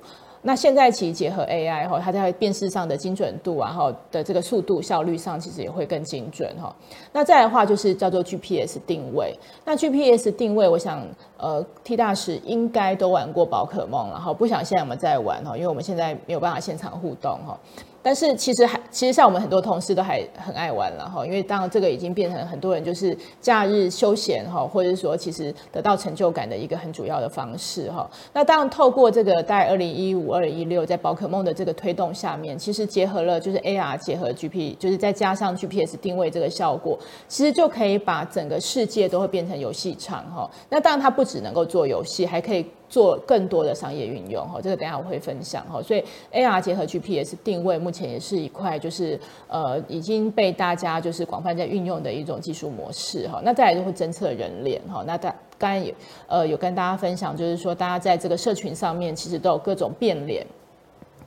[0.48, 6.74] 那现在其实结合 AI 哈，它在辨识上的精准度啊哈的这个速度效率上，其实也会更精准哈。
[7.12, 9.36] 那再来的话就是叫做 GPS 定位。
[9.66, 11.02] 那 GPS 定位，我想
[11.38, 17.60] 呃 T 大师应该都玩过宝可梦了哈，不想现在我们在玩哈，因为我们现在没有办法现场互动哈。
[18.06, 28.08] 但是其实还，其实像我们很多同事都还很爱玩了哈，因为当然这个已经变成很多人就是假日休闲哈，或者说其实得到成就感的一个很主要的方式哈。
[28.32, 40.48] 那当然透过这个在二零一五、二零一六在宝可梦的这个推动下面，其实结合了就是 AR 结合 GP，就是再加上 GPS 定位这个效果，其实就可以把整个世界都会变成游戏场哈。
[40.70, 42.64] 那当然它不只能够做游戏，还可以。
[42.96, 45.82] 做更多的商业运用哈，这个等下我会分享哈。
[45.82, 53.42] 所以 AR 结合 GPS 定位，目前也是一块就是呃已经被大家就是广泛在运用的一种技术模式哈。
[53.44, 55.04] 那再来就会侦测人脸哈。
[55.06, 55.94] 那大刚才有
[56.28, 60.48] 呃有跟大家分享，就是说大家在这个社群上面其实都有各种变脸。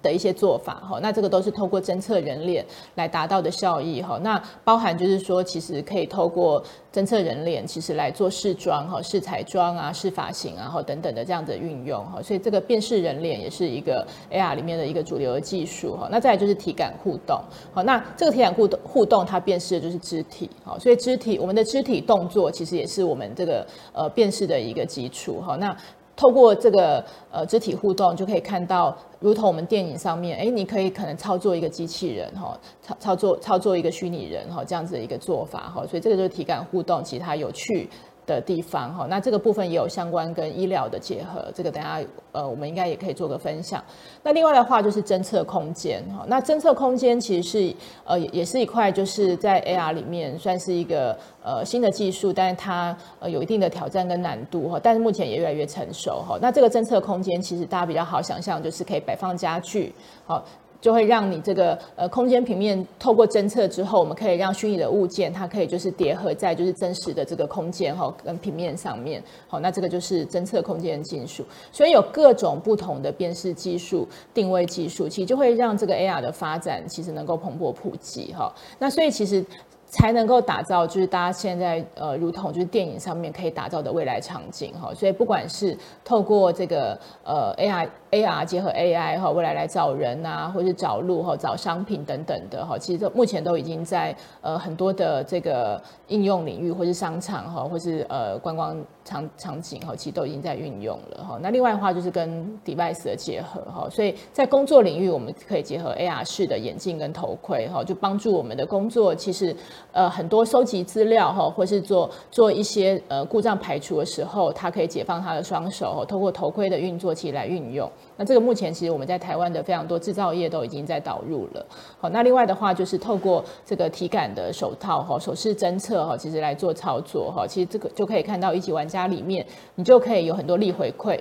[0.03, 4.19] 的一些做法哈，那这个都是透过侦测人脸来达到的效益哈。
[4.23, 12.23] 那包含就是说，其实可以透过侦测人脸，其实来做试妆哈、试彩妆啊、试发型啊，或等等的这样的运用哈。
[12.23, 16.09] 所以这个辨识人脸也是一个 AR 里面的一个主流的技术哈。
[16.11, 17.41] 那再来就是体感互动，
[17.73, 25.57] 好，那这个体感互动互动它辨识的就是肢体，好，所以肢体我们的肢体动作其实也是我们这个呃辨识的一个基础哈。
[25.57, 25.77] 那
[26.19, 37.89] 透过这个呃肢体互动，就可以看到，如同我们电影上面，哎，你可以可能操作一个机器人哈，操操作操作一个虚拟人哈，这样子的一个做法哈，所以这个就是体感互动，其他有趣
[38.35, 41.99] 的地方哈，那这个部分也有相关跟医疗的结合，这个等下
[42.33, 43.83] 呃我们应该也可以做个分享。
[44.23, 56.39] 那另外的话就是侦测空间哈，那侦测空间其实是呃也是一块就是在 AR 里面算是一个呃新的技术，但是它呃有一定的挑战跟难度哈，但是目前也越来越成熟哈。
[56.41, 59.95] 那这个侦测空间其实大家比较好想象，就是可以摆放家具
[60.27, 60.45] 好。
[60.81, 71.45] 就会让你这个呃空间平面透过侦测之后，我们可以让虚拟的物件它可以就是叠合在就是真实的这个空间哈跟平面上面，好，那这个就是侦测空间的技术。
[71.73, 78.53] 所以有各种不同的辨识技术、定位技术，其实就会让这个 AR 的发展其实能够蓬勃普及哈。
[78.79, 79.45] 那所以其实。
[79.91, 84.93] 才能够打造，就是大家现在呃，如同就是电影上面可以打造的未来场景哈。
[84.95, 101.39] 所以不管是透过这个呃 AR AR 结合 AI 哈，未来来找人啊，或是找路哈，找商品等等的哈，其实目前都已经在呃很多的这个应用领域，或是商场哈，或是呃观光场场景哈，其实都已经在运用了哈。
[101.41, 109.57] 那另外的话就是跟 device 的结合哈，所以在工作领域我们可以结合 AR 式的眼镜跟头盔哈，就帮助我们的工作其实。
[109.93, 117.91] 呃，很多收集资料哈，或是做做一些呃故障排除的时候，它可以解放它的双手，透过头盔的运作器来运用。
[118.17, 121.67] 那这个目前其实我们在台湾的非常多制造业都已经在导入了。
[122.01, 131.19] 好，那另外的话就是透过这个体感的手套哈，手势侦测哈，其实来做操作哈，其实这个就可以看到一级玩家里面，你就可以有很多力回馈。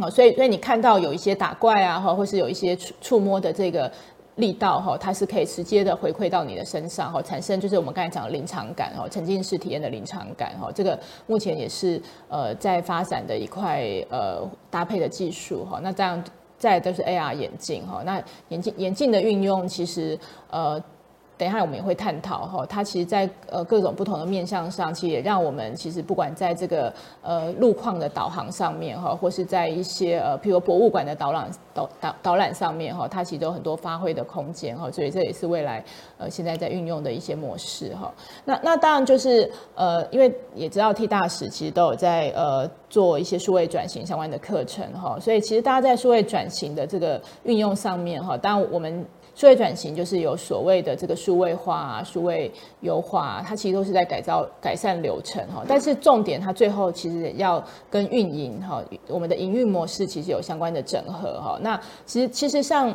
[0.00, 3.90] 好，所以所以你看到有一些打怪啊哈，或是有一些触触摸的这个。
[4.36, 15.78] 力道哈，它是可以直接的回馈到你的身上哈，产生就是我们刚才讲的临场感哈，沉浸式体验的临场感哈，这个目前也是呃在发展的一块呃搭配的技术哈。
[15.82, 16.22] 那这样
[16.58, 20.18] 再都是 AR 眼镜哈，那眼镜眼镜的运用其实
[20.50, 20.82] 呃。
[21.36, 26.92] 等一下，我们也会探讨哈，它其实，在呃各种不同的面向上，其实也让我们其实不管在这个
[27.22, 35.84] 呃路况的导航上面哈，或是在一些呃譬如博物馆的导览导导导览上面哈，它其实有很多发挥的空间哈，所以这也是未来
[36.18, 38.12] 呃现在在运用的一些模式哈。
[38.44, 49.04] 那那当然就是呃，因为也知道 T 大使其实都有在呃做一些数位转型相关的课程哈，所以其实大家在数位转型的这个运用上面哈，当然我们。
[49.34, 55.64] 数位转型就是有所谓的这个数位化啊、数位优化，它其实都是在改造、改善流程哈。
[55.66, 61.58] 但是重点，它最后其实要跟运营哈，我们的营运模式其实有相关的整合哈。
[61.60, 62.94] 那其实其实像。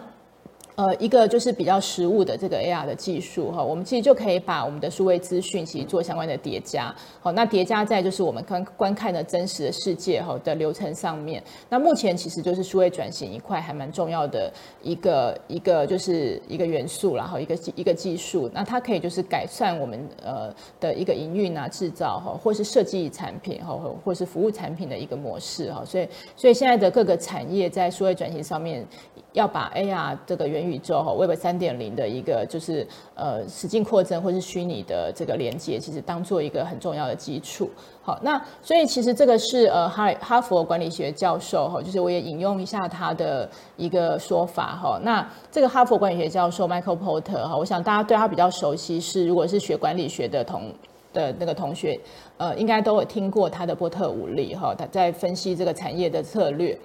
[0.80, 11.44] 呃，一个就是比较实物的这个 AR 的技术哈，我们其实就可以把我们的数位资讯其实做相关的叠加，好，那叠加在就是我们观观看的真实的世界哈的流程上面。
[11.68, 14.50] 那目前其实就是数位转型一块还蛮重要的
[14.82, 20.50] 一个一个就是一个元素，然后一个一个技术，那它可以就是改善我们呃
[20.80, 25.84] 的一个营运啊、制造哈，或是设计产品哈，或是服务产品的一个模式哈。
[25.84, 28.88] 所以所以现在的各个产业在数位转型上面
[29.34, 37.70] 要把 AR 这个元宇宙哈 Web 三点零的一个就是呃实境扩增或是虚拟的这个连接，其实当做一个很重要的基础。
[38.02, 45.00] 好，那所以其实这个是呃哈哈佛管理学教授哈，就是我也引用一下他的一个说法哈。
[45.04, 50.74] 那这个哈佛管理学教授 Michael Porter 哈，我想大家对他比较熟悉是，如果是学管理学的同
[51.14, 52.00] 的那个同学，
[52.38, 56.76] 呃，应该都有听过他的波特五力哈，他在分析这个产业的策略。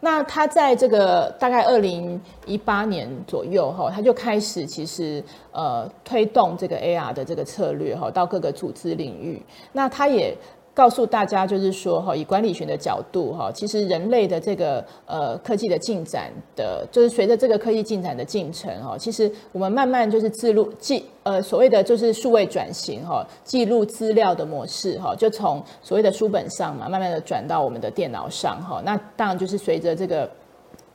[0.00, 9.42] 那他在这个大概二零一八年左右哈，他就开始其实呃推动这个 AR 的这个策略哈，到各个组织领域。
[9.72, 10.36] 那他也
[10.78, 28.80] 告诉大家，就是说哈，以管理学的角度哈，其实人类的这个呃科技的进展的，就是随着这个科技进展的进程哈，其实我们慢慢就是记录记呃所谓的就是数位转型哈，记录资料的模式哈，就从所谓的书本上嘛，慢慢的转到我们的电脑上哈。
[28.84, 30.30] 那当然就是随着这个。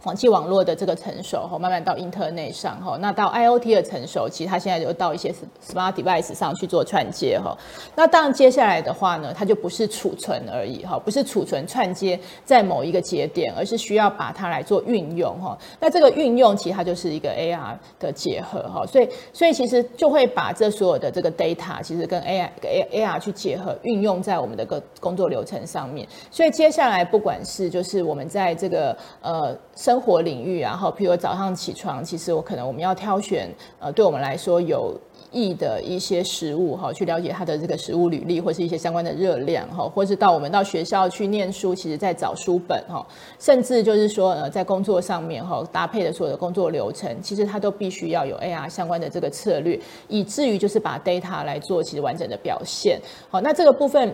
[0.03, 5.33] 网际网络的这个成熟哈，慢慢到 Internet 上哈，那到 IoT 的成熟，其实它现在就到一些
[5.65, 7.57] Smart Device 上去做串接哈。
[7.95, 15.57] 那当然接下来的话呢，它就不是储存而已哈，不是储存串接在某一个节点，而是需要把它来做运用哈。
[15.79, 22.49] 那这个运用其实它就是一个 AR 的结合哈，所以所以其实就会把这所有的这个 data 其实跟 AI
[22.91, 26.05] AR 去结合运用在我们的个工作流程上面。
[26.29, 29.55] 所以接下来不管是就是我们在这个呃
[29.93, 34.99] 生活领域，然后，譬如早上起床，其实我可能我们要挑选，呃，对我们来说有
[35.31, 43.05] 益的一些食物，哈，去了解它的这个食物履历，或是一些相关的热量，哈，或是到我们到学校去念书，其实在找书本，哈，
[43.37, 54.11] 甚至就是说，呃，在工作上面，哈，搭配的所有的工作流程，其实它都必须要有 AR 相关的这个策略，以至于就是把 data 来做其实完整的表现，好，那这个部分，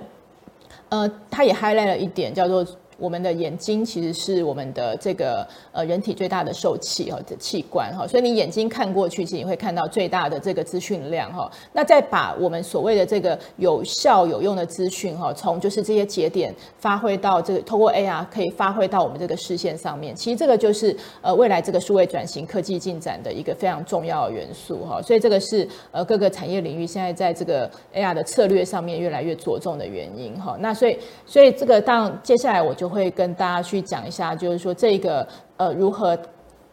[0.89, 2.67] 呃，它也 highlight 了一点，叫做。
[2.99, 11.49] 我们的眼睛其实是我们的这个呃人体最大的受器哈的器官哈，所以你眼睛看过去，其实你会看到最大的这个资讯量哈。
[11.71, 20.13] 那再把我们所谓的这个有效有用的资讯哈，从就是这些节点发挥到这个透过 AR 可以发挥到我们这个视线上面。
[20.13, 25.01] 其实这个就是呃未来这个数位转型科技进展的一个非常重要的元素哈。
[25.01, 30.57] 所以这个是呃各个产业领域现在在这个 AR 的策略上面越来越着重的原因哈。
[30.59, 32.88] 那所以所以这个当接下来我就。
[32.89, 35.27] 会跟大家去讲一下，就是说这个
[35.57, 36.17] 呃如何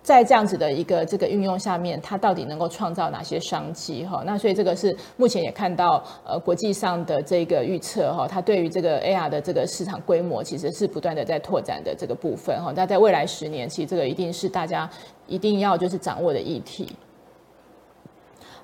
[0.03, 4.23] 在这样子的一个这个运用下面，它到底能够创造哪些商机哈？
[4.25, 12.73] 那所以这个是目前也看到呃国际上的这个预测哈，它对于这个 AR 的这个市场规模其实是不断的在拓展的这个部分哈。
[12.75, 14.89] 那在未来十年，其实这个一定是大家
[15.27, 16.97] 一定要就是掌握的议题。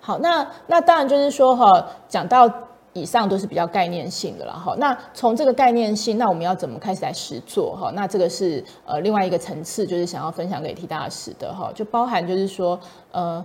[0.00, 2.48] 好，那那当然就是说哈，讲到。
[2.92, 7.90] 以上都是比较概念性的了哈，那从这个概念性，那我们要怎么开始来实做哈？
[7.94, 12.78] 那这个是呃另外一个层次，就是想要分享给 T 大使的哈，就包含就是说
[13.10, 13.44] 呃。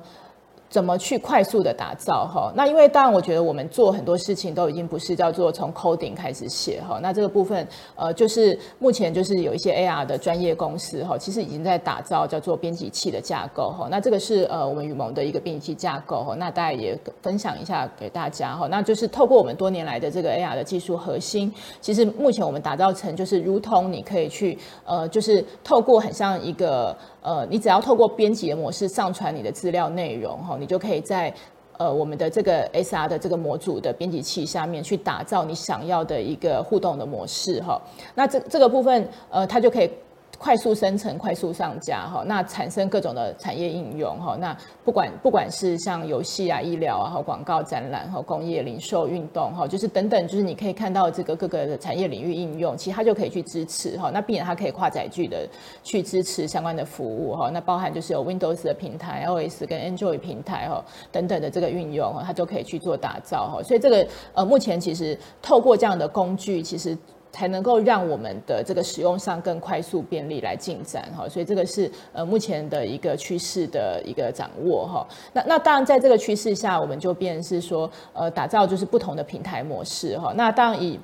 [0.69, 2.51] 怎么去快速的打造哈？
[2.55, 6.99] 那因为当然，我觉得我们做很多事情都已经不是叫做从 coding 开始写哈。
[7.01, 7.65] 那这个部分
[7.95, 13.87] 呃，就是目前就是有一些 AR 的专业公司哈，其实已经在打造叫做编辑器的架构哈。
[13.89, 16.35] 那这个是呃我们雨萌的一个编辑器架构哈。
[16.35, 18.67] 那大家也分享一下给大家哈。
[18.67, 26.95] 那就是透过我们多年来的这个 AR 的技术核心，其实目前我们打造成就是如同你可以去呃，就是透过很像一个。
[27.27, 31.33] 呃，你只要透过编辑的模式上传你的资料内容哈，你就可以在
[31.77, 37.81] 呃我们的这个 SR 的这个模组的编辑器下面去打造你想要的一个互动的模式哈。
[38.15, 39.91] 那这这个部分呃，它就可以。
[40.37, 55.47] 快速生成、快速上架，哈，那产生各种的产业应用，哈，那不管不管是像游戏啊、医疗啊、和广告、展览、和工业、零售、运动，哈，就是等等，就是你可以看到这个各个的产业领域应用，其实它就可以去支持，哈，那并且它可以跨载具的
[55.83, 66.95] 去支持相关的服务，哈，那包含就是有 Windows 的平台、OS 跟 Android 平台，哈，等等的这个运用，它就可以去做打造，哈，所以这个呃，目前其实透过这样的工具，其实。
[67.37, 75.07] 才能够让我们的这个使用上更快速便利来进展哈，所以这个是呃目前的一个趋势的一个掌握哈。
[75.33, 80.33] 那那当然在这个趋势下，我们就变是说呃打造就是不同的平台模式哈。
[80.35, 80.99] 那当然以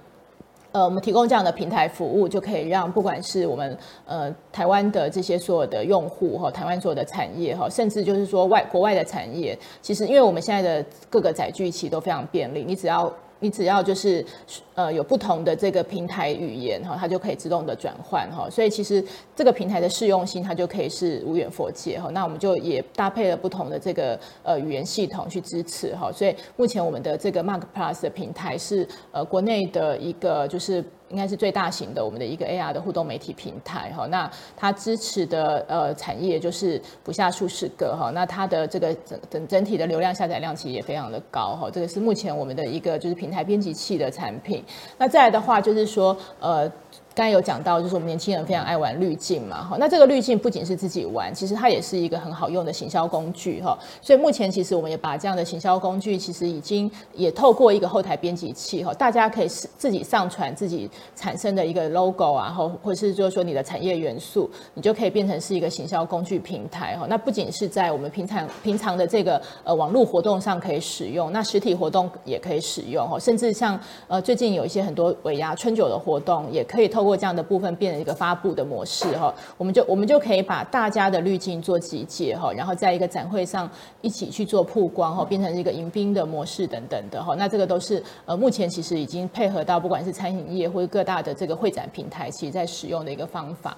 [0.71, 3.77] 呃我们提供这样的平台服务，就可以让不管是我们
[4.07, 13.13] 呃台湾的这些所有的用户哈，台湾所有的产业哈，甚至就是说外国外的产业，其实因为我们现在的各个载具其实都非常便利，你只要。
[13.43, 14.25] 你只要就是，
[14.73, 19.03] 呃，有不同的这个平台语言哈，它就可以自动的转换哈，所以其实
[19.35, 22.09] 这个平台的适用性它就可以是无远佛界哈。
[22.11, 30.81] 那我们就也搭配了不同的这个呃语言系统去支持哈，所以目前我们的这个 Mark Plus 的平台是呃国内的一个就是。
[31.13, 34.07] 应该是最大型的我们的一个 AR 的互动媒体平台哈。
[34.07, 38.09] 那它支持的呃产业就是不下数十个哈。
[38.09, 41.69] 那它的这个整整整体的流量下载量其实也非常的高哈。
[41.71, 44.63] 这个是目前我们的一个就是平台编辑器的产品。
[44.97, 46.69] 那再来的话就是说呃。
[47.15, 53.77] 刚才有讲到，就是我们年轻人非常爱玩滤镜嘛，哈，那这个滤镜不仅是自己玩，其实它也是一个很好用的行销工具，哈。
[54.01, 67.05] 所以目前其实我们也把这样的行销工具，其实已经也透过一个后台编辑器，哈，大家可以是自己上传自己产生的一个 logo 啊，或或是就是说你的产业元素，你就可以变成是一个行销工具平台，哈。
[67.07, 77.02] 那不仅是在我们平常平常的这个呃网络活动上可以使用，那实体活动也可以使用，哈，甚至像呃最近有一些很多尾牙春酒的活动，也可以透。
[77.03, 87.35] 通过这样的部分变成一个发布的模式哈，我们就我们就可以把大家的滤镜做集结哈，然后在一个展会上一起去做曝光哈，变成一个迎宾的模式等等的哈。
[87.37, 93.75] 那这个都是呃目前其实已经配合到不管是餐饮业或者各大的这个会展平台，其实在使用的一个方法。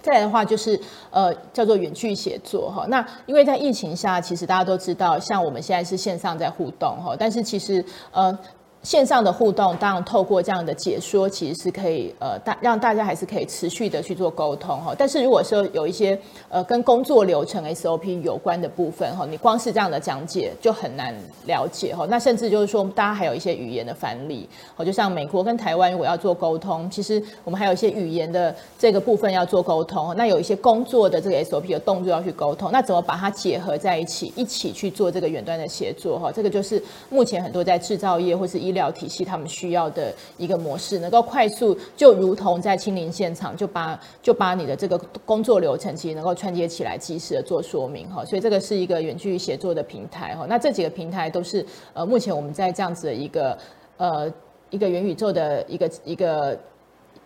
[0.00, 0.80] 再来的话就是
[1.10, 2.86] 呃叫做远距写作哈。
[2.86, 8.38] 那因为在疫情下，其实大家都知道，像我们现在是线上在互动哈，但是其实呃。
[8.86, 14.94] 线上的互动，当然透过这样的解说，其实是可以呃大让大家还是可以持续的去做沟通哈。
[14.96, 16.16] 但是如果说有一些
[16.48, 21.12] 呃跟工作流程 SOP 有关的部分哈，你光是这样的讲解就很难
[21.46, 22.06] 了解哈。
[22.08, 30.14] 那甚至就是说，大家还有一些语言的范例，哦，就像美国跟台湾如果要做沟通，其实我们还有一些语言的这个部分要做沟通。
[30.16, 36.30] 那有一些工作的这个 SOP 的动作要去沟通，那怎么把它结合在一起，一起去做这个远端的协作哈？
[36.30, 36.80] 这个就是
[37.10, 38.75] 目前很多在制造业或是医。
[38.76, 48.22] 医疗体系他们需要的一个模式，能够快速，就如同在亲临现场，就把就把你的这个工作流程其实能够串接起来，及时的做说明哈。
[48.22, 50.44] 所以这个是一个远距协作的平台哈。
[50.46, 51.64] 那这几个平台都是
[51.94, 53.58] 呃，目前我们在这样子的一个
[53.96, 54.30] 呃
[54.68, 56.58] 一个元宇宙的一个一个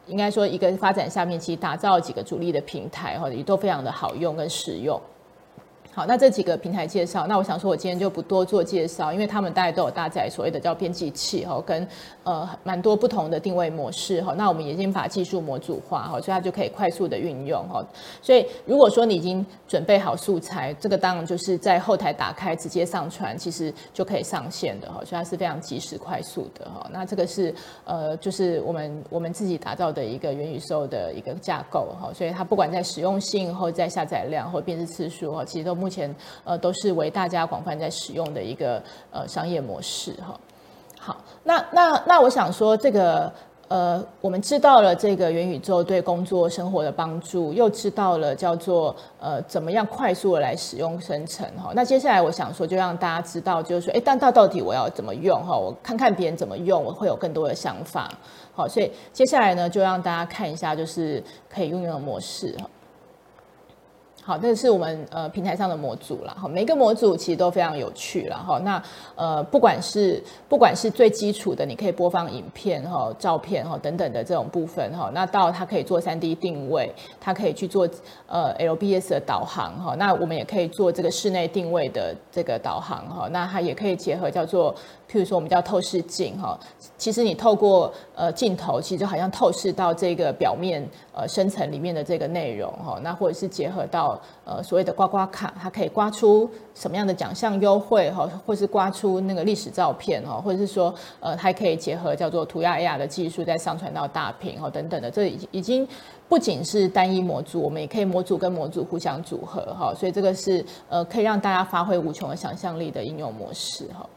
[0.06, 5.00] 应该说一个发展下面，其实打造几个主力的平台哈，也都非常的好用跟实用。
[5.92, 11.86] 好，那这几个平台介绍，那我想说，我今天就不多做介绍，因为他们大概都有搭载所谓的叫编辑器哈，跟
[12.22, 14.32] 呃蛮多不同的定位模式哈。
[14.36, 17.84] 那我们已经把技术模组化哈，所以它就可以快速的运用哈。
[18.22, 25.02] 所以如果说你已经准备好素材，这个当然就是在后台打开直接上传，其实就可以上线的哈。
[25.04, 26.88] 所以它是非常及时快速的哈。
[26.92, 27.52] 那这个是
[27.84, 32.12] 呃，就是我们我们自己打造的一个元宇宙的一个架构哈。
[32.14, 35.79] 所以它不管在实用性或在下载量或辨识次数哈，其实都。
[35.80, 36.14] 目前
[36.44, 40.38] 呃都是为大家广泛在使用的一个呃商业模式哈。
[40.98, 43.32] 好，那那那我想说这个
[43.68, 51.72] 呃我们知道了这个元宇宙对工作生活的帮助，又知道了叫做呃怎么样快速的来使用生成哈。
[51.74, 55.56] 那接下来我想说就让大家知道就是说哎，但到到底我要怎么用哈？
[55.56, 58.12] 我看看别人怎么用，我会有更多的想法。
[58.52, 62.68] 好，所以接下来呢就让大家看一下就是可以运用的模式哈。
[64.22, 68.58] 好，这是我们呃平台上的模组了哈，每个模组其实都非常有趣了哈。
[68.60, 68.80] 那
[69.16, 77.88] 呃不管是不管是最基础的，你可以播放影片哈、照片哈等等的这种部分哈，那到它可以做 3D 定位，它可以去做
[78.26, 79.94] 呃 LBS 的导航哈。
[79.96, 83.28] 那我们也可以做这个室内定位的这个导航哈。
[83.32, 84.74] 那它也可以结合叫做。
[85.10, 86.56] 譬如说，我们叫透视镜哈，
[86.96, 92.96] 其实你透过呃镜头，其实就好像透视到这个表面呃深层里面的这个内容哈。
[93.02, 105.10] 那或者是结合到呃所谓的刮刮卡，它可以刮出什么样的奖项优惠哈，或是刮出那个历史照片哈，或者是说呃还可以结合叫做涂鸦 AR 的技术，再上传到大屏哈等等的。
[105.10, 105.86] 这已已经
[106.28, 109.94] 不仅是单一模组，我们也可以模组跟模组互相组合哈。
[109.94, 114.08] 所以这个是呃可以让大家发挥无穷的想象力的应用模式哈。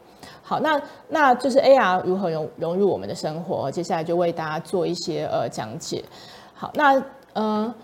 [0.42, 3.70] 好，那那就是 AR 如何融融入我们的生活？
[3.70, 6.04] 接下来就为大家做一些呃讲解。
[6.52, 7.02] 好，那
[7.32, 7.74] 呃，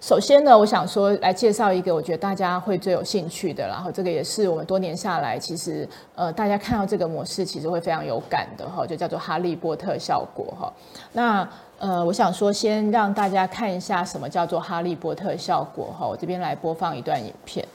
[0.00, 10.72] 首先呢，我想说来介绍一个我觉得大家会最有兴趣的，然后这个也是我们多年下来其实呃大家看到这个模式其实会非常有感的哈，就叫做哈利波特效果哈。
[11.12, 11.48] 那
[11.80, 17.66] 呃，我想说先让大家看一下什么叫做哈利波特效果哈，我这边来播放一段影片。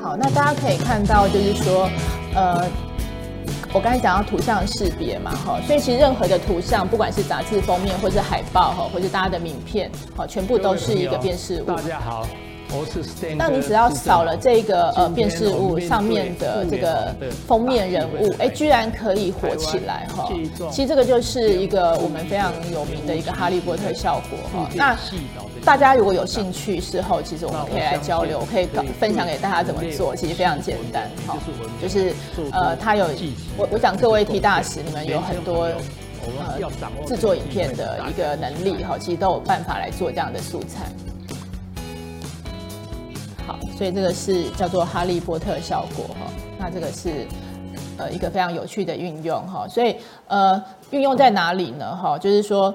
[0.00, 1.88] 好，那大家可以看到，就是说，
[2.34, 2.66] 呃，
[3.78, 11.64] 我刚才讲到图像识别嘛，哈，所以其实任何的图像，不管是杂志封面，或是海报，哈，或是大家的名片，好，全部都是一个辨识物。
[11.64, 12.26] 大家好，
[13.36, 17.14] 那你只要扫了这个呃辨识物上面的这个
[17.46, 20.28] 封面人物，哎，居然可以火起来哈！
[20.70, 24.68] 其实这个就是一个我们非常有名的一个哈利波特效果哈。
[24.74, 24.96] 那
[25.64, 31.38] 大家如果有兴趣，事后其实我们可以来交流，可以搞分享给大家怎么做，其实非常简单哈。
[31.80, 32.12] 就是
[32.52, 33.06] 呃，他有
[33.56, 35.70] 我我想各位 T 大使，你们有很多
[36.36, 36.60] 呃
[37.06, 40.92] 制作影片的一个能力哈，其实都有办法来做这样的素材。
[43.48, 46.30] 好，所以这个是叫做哈利波特效果哈。
[46.58, 47.26] 那这个是
[47.96, 49.66] 呃一个非常有趣的运用哈。
[49.66, 49.96] 所以
[50.26, 52.18] 呃运用在哪里呢哈？
[52.18, 52.74] 就是说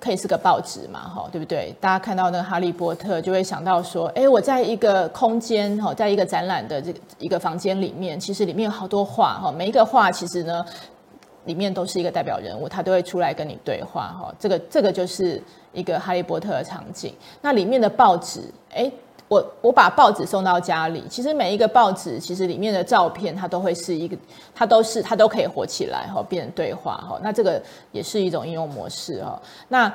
[0.00, 1.76] 可以是个报纸嘛哈，对不对？
[1.82, 10.64] 大家看到那个哈利波特就会想到说，哎，我在一个空间哈，在一个展览的这个一个房间里面，其实里面有好多画哈，每一个画其实呢
[11.44, 14.34] 里面都是一个代表人物，他都会出来跟你对话哈。
[14.38, 15.42] 这个这个就是
[15.74, 17.12] 一个哈利波特的场景。
[17.42, 18.40] 那里面的报纸
[18.72, 18.90] 哎。
[19.28, 24.16] 我我把报纸送到家里，其实每一个报纸，其实里面的照片，它都会是一个，
[24.54, 27.20] 它都是它都可以活起来哈，变成对话哈。
[27.22, 27.62] 那这个
[27.92, 29.40] 也是一种应用模式哈。
[29.68, 29.92] 那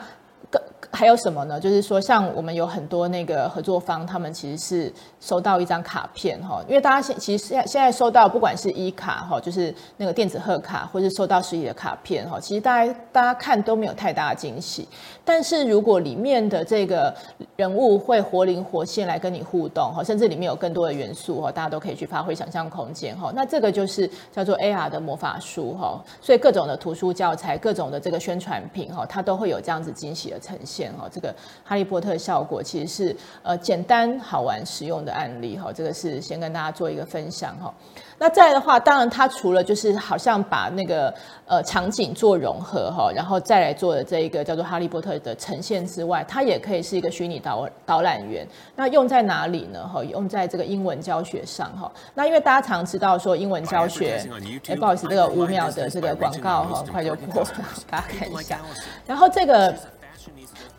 [0.93, 1.59] 还有什么呢？
[1.59, 14.87] 就是说，像我们有很多那个合作方，他们其实是收到一张卡片哈，因为大家现其实现现在收到不管是 E 卡哈，就是那个电子贺卡，或是收到实体的卡片哈，其实大家大家看都没有太大的惊喜。
[15.25, 17.11] 但是如果里面的这个
[17.55, 23.31] 人物会活灵活现来跟你互动哈，甚至里面有更多的元素哈，大家都可以去发挥想象空间哈。
[23.33, 25.99] 那这个就是叫做 AR 的魔法书哈。
[26.21, 31.07] 所以各种的图书教材、各种的这个宣传品哈，它都会有这样子惊喜的呈现哈。
[31.11, 35.71] 这个哈利波特效果其实是呃简单好玩实用的案例哈。
[35.71, 37.73] 这个是先跟大家做一个分享哈。
[38.19, 41.13] 那再来的话，当然它除了就是好像把那个
[41.45, 48.47] 呃场景做融合哈，然后再来做的这一个叫做哈利波特的呈现之外，它也可以是一个虚拟导导览员。
[48.75, 49.85] 那用在哪里呢？
[49.85, 51.91] 哈，用在这个英文教学上哈。
[52.13, 54.23] 那因为大家常知道说英文教学，
[54.67, 57.49] 哎，不好意思，这个五秒的这个广告哈，很快就过了，
[57.89, 58.61] 大家看一下。
[59.05, 59.75] 然后这个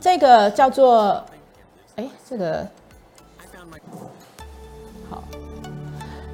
[0.04, 1.24] 这个叫做，
[1.96, 2.68] 哎，这个。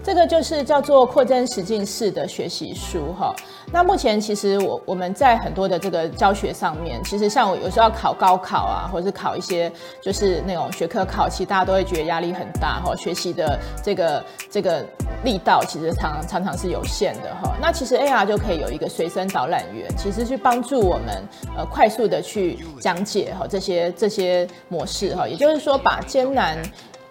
[0.03, 3.35] 这个就是叫做扩增实境式的学习书哈。
[3.73, 9.71] 那目前其实我我们在很多的这个教学上面，其实像我有时候要考高考啊，或者是考一些
[10.03, 12.97] 就是那种学科考，其实大家都会觉得压力很大哈。
[12.97, 14.85] 学习的这个这个
[15.23, 17.55] 力道其实常常常是有限的哈。
[17.61, 21.23] 那其实 AR 就可以有一个随身导览员，其实去帮助我们
[21.57, 25.29] 呃快速的去讲解哈这些这些模式哈。
[25.29, 26.59] 也就是说把艰难。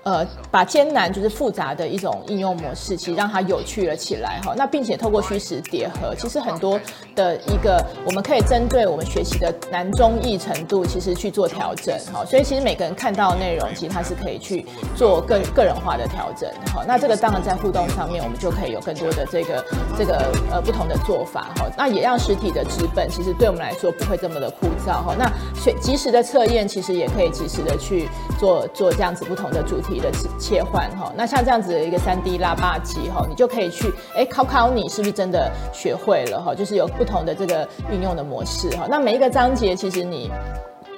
[0.09, 4.55] 呃，把艰难就是复杂的一种应用模式，其实让它有趣了起来哈。
[4.57, 6.79] 那并且透过虚实叠合，其实很多
[7.15, 12.25] 的一个我们可以针对我们学习的难中易程度，其实去做调整哈。
[12.25, 16.83] 所以其实每个人看到的内容，其实它是可以去做个个人化的调整哈。
[16.87, 19.63] 那这个当然在互动上面，我们就可以有更多的这个
[19.95, 21.69] 这个呃不同的做法哈。
[21.77, 25.13] 那也让实体的纸本，其实对我们来说不会这么的枯燥哈。
[25.15, 29.98] 那学即时的测验，其实也可以即时的去做做这样子不同的主题。
[29.99, 38.87] 的切换哈，那像这样子的一个三 D 拉霸机哈，你就可以去哎考考你是不是真的学会了哈，就是有不同的这个运用的模式哈。
[38.89, 40.31] 那每一个章节其实你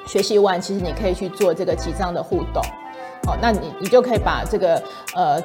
[0.08, 2.62] 学习完，其实你可以去做这个几张的互动，
[3.28, 4.82] 哦，那你你就可以把这个
[5.16, 5.42] 呃。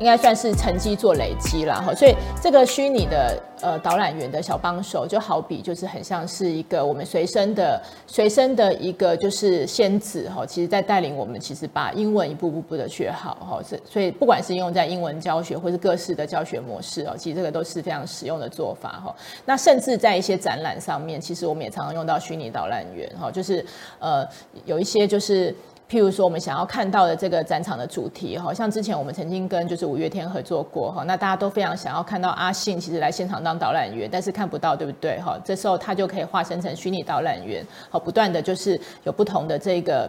[0.00, 19.14] 应该算是成绩做累积了哈，所以这个虚拟的呃导览员的小帮手，就好比就是很像是一个我们随身的随身的一个就是仙子哈，其实在带领我们，其实把英文一步步步的学好哈，所所以不管是用在英文教学或是各式的教学模式哦，其实这个都是非常实用的做法哈。
[19.46, 23.64] 那甚至在一些展览上面，其实我们也常常用到虚拟导览员哈，就是
[24.00, 24.26] 呃
[24.64, 25.54] 有一些就是。
[25.88, 35.20] 譬如说，我们想要看到的这个展场的主题，哈，像之前我们曾经跟就是五月天合作过，哈，那大家都非常想要看到阿信其实来现场当导览员，但是看不到，对不对？
[35.20, 40.08] 哈，这时候他就可以化身成虚拟导览员，好，不断的就是有不同的这个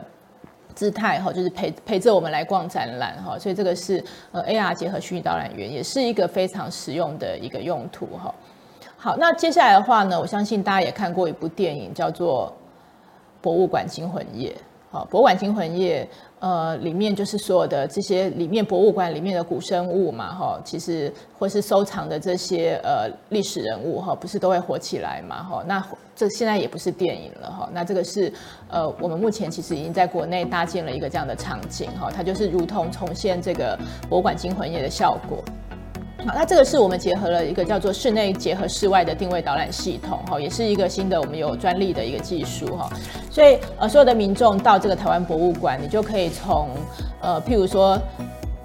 [0.74, 4.02] 姿态，哈，就是陪陪着我们来逛展览，哈，所以这个是
[4.32, 8.34] 呃 AR 结合虚拟导览员，也是一个非常实用的一个用途，哈。
[8.98, 12.52] 好，那接下来的话呢，我相信大家也看过一部电影，叫做
[13.44, 14.50] 《博物馆惊魂夜》。
[15.10, 16.08] 博物馆惊魂夜，
[16.40, 25.84] 呃，里面就是所有的这些里面博物馆里面的古生物嘛，哈，其实或是收藏的这些呃历史人物哈，不是都会火起来嘛，哈，那
[26.16, 28.32] 这现在也不是电影了哈，那这个是
[28.70, 33.78] 呃我们目前其实已经在国内搭建了一个这样的场景哈，它就是如同重现这个
[34.08, 35.44] 博物馆惊魂夜的效果。
[36.18, 42.90] 好，那这个是我们结合了一个叫做室内结合室外的定位导览系统，哈，也是一个新的我们有专利的一个技术，哈。
[43.32, 46.70] 所以呃，所有的民众到这个台湾博物馆，你就可以从
[47.22, 48.00] 呃，譬如说。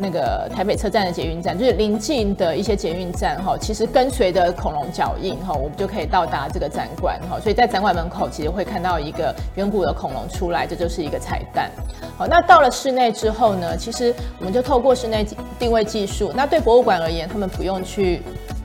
[0.00, 7.38] 那个台北车站的捷运站，就是临近的一些捷运站哈，其实跟随着恐龙脚印哈，我们就可以到达这个展馆哈。
[7.38, 11.70] 所以在展馆门口，其实会看到一个远古的恐龙出来，这就是一个彩蛋。
[12.16, 15.26] 好，那到了室内之后呢，其实我们就透过室内
[15.58, 18.22] 定位技术，那对博物馆而言，他们不用去，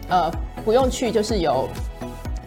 [0.07, 0.31] 呃，
[0.63, 1.67] 不用去，就是有。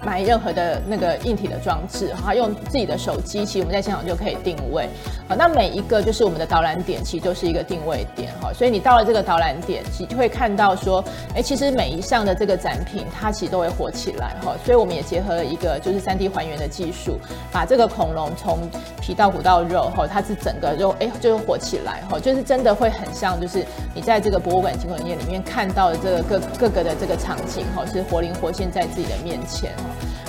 [0.04, 4.88] 买任何的那个硬体的装置，哈，用自己的手机，其实我们在现场就可以定位，
[5.28, 17.18] 好，那每一个就是我们的导览点，其实就是一个定位点，哈，所以你到了这个导览点，其实就会看到说，哎，其实每一项的这个展品，它其实都会活起来，哈，所以我们也结合了一个就是 3D 还原的技术，
[17.50, 18.58] 把这个恐龙从
[19.00, 29.72] 皮到骨到肉，哈，它是整个肉，哎，就是活起来，哈，就是真的会很像，就是你在这个博物馆惊魂夜里面看到的这个各各个的这个场景，哈，是活灵活现在自己的面前。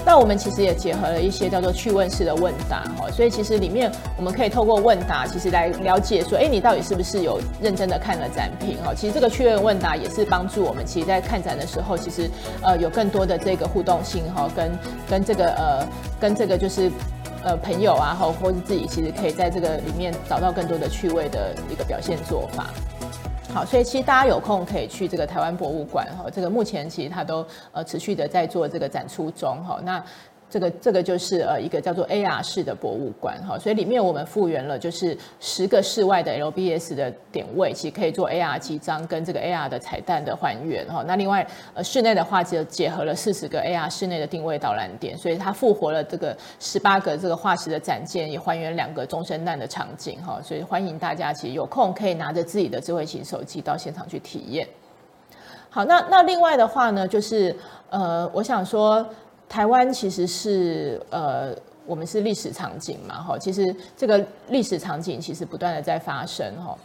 [0.09, 8.91] 那我们其实也结合了一些叫做趣问式的问答哈，所以其实里面我们可以透过问答，其实来了解说，哎，你到底是不是有认真的看了展品哈？
[8.91, 12.27] 其实这个趣问问答也是帮助我们，其实在看展的时候，其实
[12.63, 14.71] 呃有更多的这个互动性哈，跟
[15.07, 15.87] 跟这个呃
[16.19, 16.91] 跟这个就是
[17.43, 22.71] 呃朋友啊，或或是自己，其实可以在这个里面找到更多的趣味的一个表现做法。
[23.53, 30.03] 好，所以其实大家有空可以去这个台湾博物馆哈，这个目前其实它都呃持续的在做这个展出中哈，那。
[30.49, 41.03] 这个这个就是呃一个叫做 AR 式的博物馆哈，所以里面我们复原了就是十个室外的 LBS 的点位，其实可以做 AR 机张跟这个 AR 的彩蛋的还原哈。
[41.05, 41.45] 那另外
[41.75, 50.41] 呃室内的话就结合了四十个 AR 室内的定位导览点，所以它复活了这个十八个这个化石的展件，也还原两个中生代的场景哈。
[50.43, 54.67] 所以欢迎大家其实有空可以拿着自己的智慧型手机到现场去体验。
[55.69, 57.55] 好，那那另外的话呢，就是
[57.91, 59.05] 呃我想说。
[59.49, 61.53] 台湾其实是呃，
[61.85, 66.77] 我们是历史场景嘛，哈，其实这个历史场景其实不断的在发生，哈，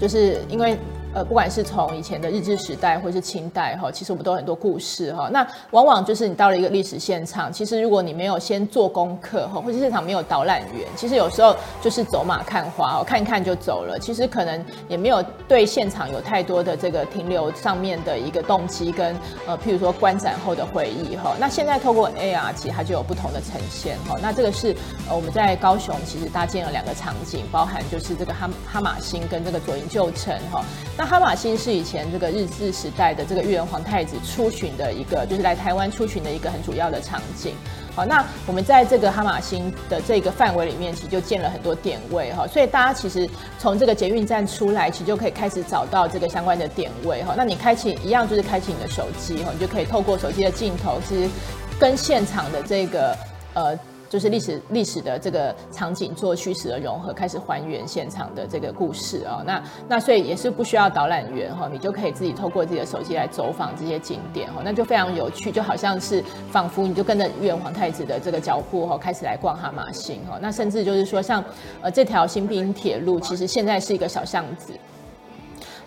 [0.00, 0.76] 就是因为。
[1.12, 5.28] 呃，不管是从以前的日治时代，或是清代哈，其实我们都有很多故事哈。
[5.32, 13.98] 那往往就是你到了一个历史现场，其实如果你没有先做功课哈，或者现场没有导览员，其实有时候就是走马看花，看一看就走了。
[14.00, 19.16] 其实可能也没有对现场有太多的这个停留上面的一个动机跟
[19.48, 21.34] 呃，譬如说观展后的回忆哈。
[21.40, 24.16] 那现在透过 AR，其实它就有不同的呈现哈。
[24.22, 24.76] 那这个是
[25.08, 30.64] 呃我们在高雄其实搭建了两个场景，包含就是这个哈哈马星跟这个左营旧城哈。
[31.00, 37.54] 那哈玛星是以前这个日治时代的这个裕仁皇太子出巡的一个，就是来台湾出巡的一个很主要的场景。
[37.96, 43.26] 好，那我们在这个哈玛星的这个范围里面，其实就建了很多点位哈，所以大家其实
[43.58, 47.32] 从这个捷运站出来，其实就可以开始找到这个相关的点位哈。
[47.34, 51.30] 那你开启一样就是开启你的手机哈，你就可以透过手机的镜头，其实
[51.78, 53.16] 跟现场的这个
[53.54, 53.78] 呃。
[54.10, 59.40] 就是历史历史的这个场景做虚实的融合，开始还原现场的这个故事、哦。
[59.46, 70.38] 那那所以也是不需要导览员哈，你就可以自己透过自己的手机来走访这些景点哈，那就非常有趣，就好像是仿佛你就跟着裕仁皇太子的这个脚步哈，开始来逛哈马星哈。
[70.42, 71.42] 那甚至就是说像
[71.80, 74.72] 呃这条新兵铁路，其实现在是一个小巷子。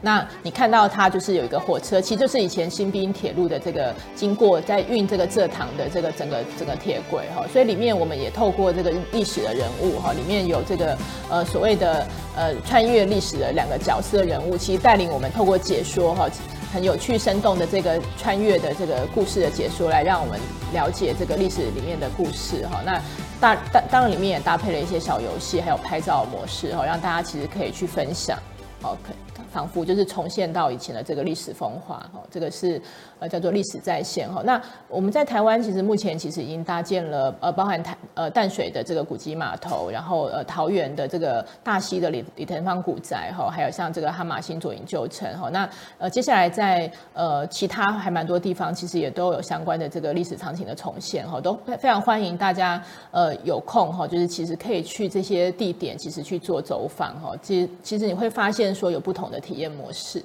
[0.05, 10.97] 那你看到它就是有一个火车，其实就是以前新兵铁路的这个经过在运这个蔗糖的这个整个整个铁轨哈，所以里面我们也透过这个历史的人物哈，里面有这个
[11.29, 16.27] 呃所谓的呃穿越历史的两个角色人物，其实带领我们透过解说哈，
[16.73, 20.37] 很有趣生动的这个穿越的这个故事的解说，来让我们
[20.73, 22.81] 了解这个历史里面的故事哈。
[22.85, 23.01] 那
[23.39, 28.37] 大当当然里面也搭配了一些小游戏，还有拍照模式哈，让大家其实可以去分享。
[28.81, 29.22] OK。
[29.53, 32.81] 仿佛就是重现到以前的这个历史风华哈，这个是
[33.19, 34.41] 呃叫做历史再现哈。
[34.43, 45.51] 那我们在台湾其实目前其实已经搭建了呃包含台呃淡水的这个古迹码头，然后呃桃园的这个大溪的李李腾芳古宅哈，还有像这个哈马星左营旧城哈。
[45.51, 57.35] 那呃接下来在呃其他还蛮多地方其实也都有相关的这个历史场景的重现哈，都非常欢迎大家呃有空哈，就是其实可以去这些地点其实去做走访哈。
[57.43, 59.42] 其实其实你会发现说有不同的。
[59.43, 60.23] 体验模式。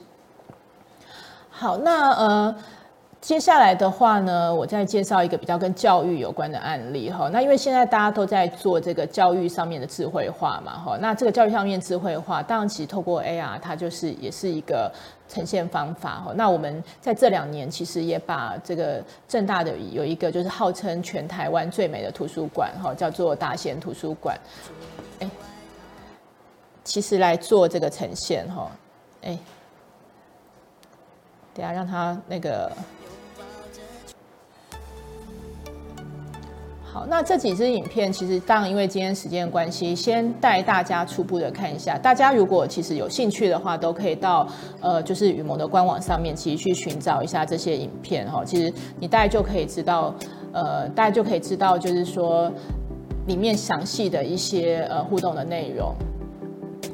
[1.50, 2.56] 好，那呃，
[3.20, 7.28] 接下来的话呢，我再介绍一个比较跟教育有关的案例哈。
[7.32, 10.96] 那因为现在大家都在做这个教育上面的智慧化嘛哈。
[11.00, 14.88] 那这个教育上面智慧化，当然其实透过 AR，它就是也是一个
[15.28, 16.32] 呈现方法哈。
[16.36, 24.38] 那我们在这两年其实也把这个正大的有一个就是号称全台湾最美的图书馆哈，叫做大贤图书馆，
[25.18, 25.28] 哎，
[26.84, 28.70] 其实来做这个呈现哈。
[29.22, 29.38] 哎，
[31.54, 32.70] 等下让他那个。
[36.90, 41.98] 好，那这几支影片其实当然因为今天时间的关系，先带大家初步的看一下。
[41.98, 44.48] 大家如果其实有兴趣的话，都可以到
[44.80, 48.42] 呃就是雨萌的官网上面，其实去寻找一下这些影片哈。
[48.42, 50.14] 其实你大概就可以知道，
[50.52, 52.50] 呃，大家就可以知道，就是说
[53.26, 55.94] 里面详细的一些呃互动的内容。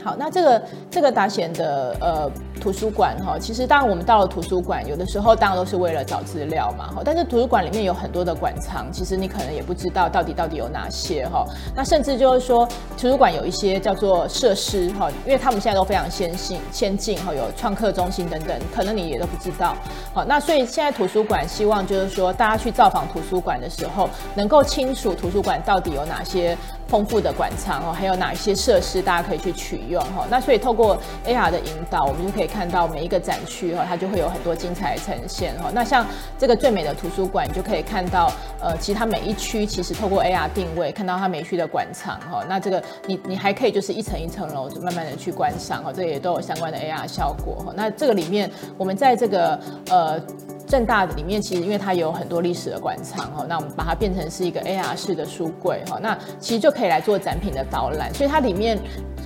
[0.04, 2.30] 好，那这个这个达贤的呃。
[2.60, 7.02] 图书馆哈，其实当然我们到了图书馆，有的时候当然都是为了找资料嘛哈。
[7.04, 11.44] 但是图书馆里面有很多的馆藏，其实你可能也不知道到底到底有哪些哈。
[11.76, 19.76] 那甚至就是说，图书馆有一些叫做设施哈，因为他们现在都非常先进先进哈，有创客中心等等，可能你也都不知道。
[20.14, 26.56] 好，那所以现在图书馆希望就是说，大家去造访图书馆的时候，能够清楚图书馆到底有哪些
[26.88, 30.26] 丰富的馆藏哦，还有哪一些设施大家可以去取用哈。
[30.30, 32.44] 那所以透过 AR 的引导，我们就可以。
[32.54, 35.70] 看到每一个展区哈，它就会有很多精彩的呈现哈。
[35.74, 36.06] 那像
[36.38, 38.30] 这个最美的图书馆，你就可以看到
[38.60, 42.44] 呃，其实它每一区其实透过 AR 定位，看到它每一区的馆藏哈。
[42.48, 47.72] 那这个你你还可以就是一层一层楼就慢慢的去观赏哈，这也都有相关的 AR 效果。
[47.74, 49.58] 那这个里面我们在这个
[49.88, 50.20] 呃
[50.66, 58.78] 正大里面，其实因为它有很多历史的馆藏哦，那我们把它变成是一个 AR 式的书柜哈，那其实就可以来做展品的导览，所以它里面。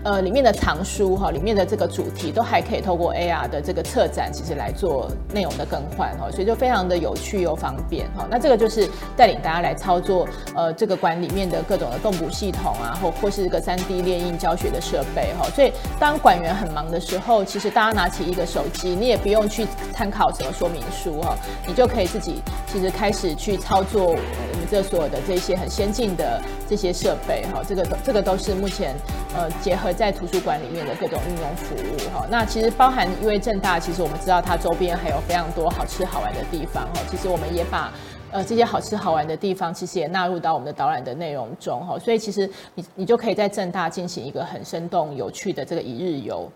[0.05, 8.25] 呃，里面的藏书哈，里面的这个主题都还可以透过 AR 的这个策展，其实来做内容的更换哈，所以就非常的有趣又方便哈。
[8.31, 15.49] 那这个就是带领大家来操作呃这个馆里面的各种的动捕系统啊，或或是这个 3D 列印教学的设备哈。
[15.51, 21.37] 所以当馆员很忙的时候，其实大家拿起一个手机，你也不用去参考什么说明书哈，
[21.67, 22.41] 你就可以自己
[22.73, 27.63] 其实开始去操作我们这所有的这些很先进的这些设备哈。
[27.69, 28.95] 这个都这个都是目前
[29.37, 29.88] 呃结合。
[29.93, 37.01] 在图书馆里面的各种应用服务哈，那其实包含因为正大，其实我们知道它周边还有非常多好吃好玩的地方哈。
[37.11, 37.93] 其实我们也把
[38.31, 41.99] 呃这些好吃好玩的地方，其实也纳入到我们的导览的内容中哈。
[41.99, 46.51] 所以其实你你就可以在正大进行一个很生动有趣的这个一日游。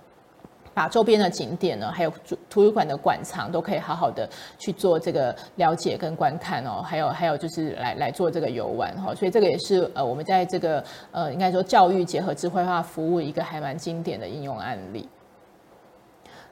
[0.75, 15.09] 把周边的景点呢，还有图图书馆的馆藏都可以好好的去做这个了解跟观看哦，还有还有就是来来做这个游玩哈，所以这个也是呃我们在这个呃应该说教育结合智慧化服务一个还蛮经典的应用案例。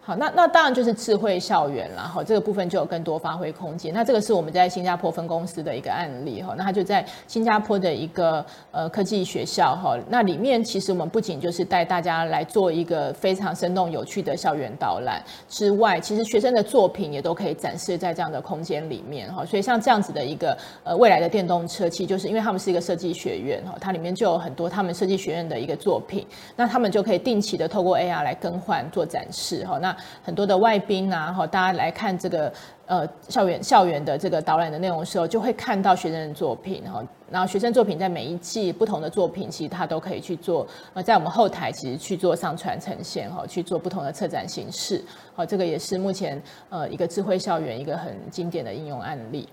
[0.03, 3.92] 好，那那当然就是智慧校园啦哈，这个部分就有更多发挥空间。
[3.92, 19.44] 那这个是我们在新加坡分公司的一个案例哈，那它就在新加坡的一个呃科技学校哈，那里面其实我们不仅就是带大家来做一个非常生动有趣的校园导览之外，其实学生的作品也都可以展示在这样的空间里面哈。
[19.44, 26.26] 所以像这样子的一个呃未来的电动车，其实就是因为他们是一个设计学院哈，它里面就有很多他们设计学院的一个作品，
[26.57, 29.78] 那他们就可以定期的透过 AR 来更换做展示哈。
[29.78, 32.53] 那很多的外宾啊，哈，大家来看这个
[32.86, 37.03] 呃校园校园的这个导览的内容的时候，就会看到学生的作品哈。
[37.30, 45.01] 然后学生作品在每一季不同的作品，其实他都可以去做呃，在我们后台其实去做上传呈现哈，去做不同的策展形式。
[45.34, 49.48] 好，这个也是目前呃一个智慧校园一个很经典的应用案例。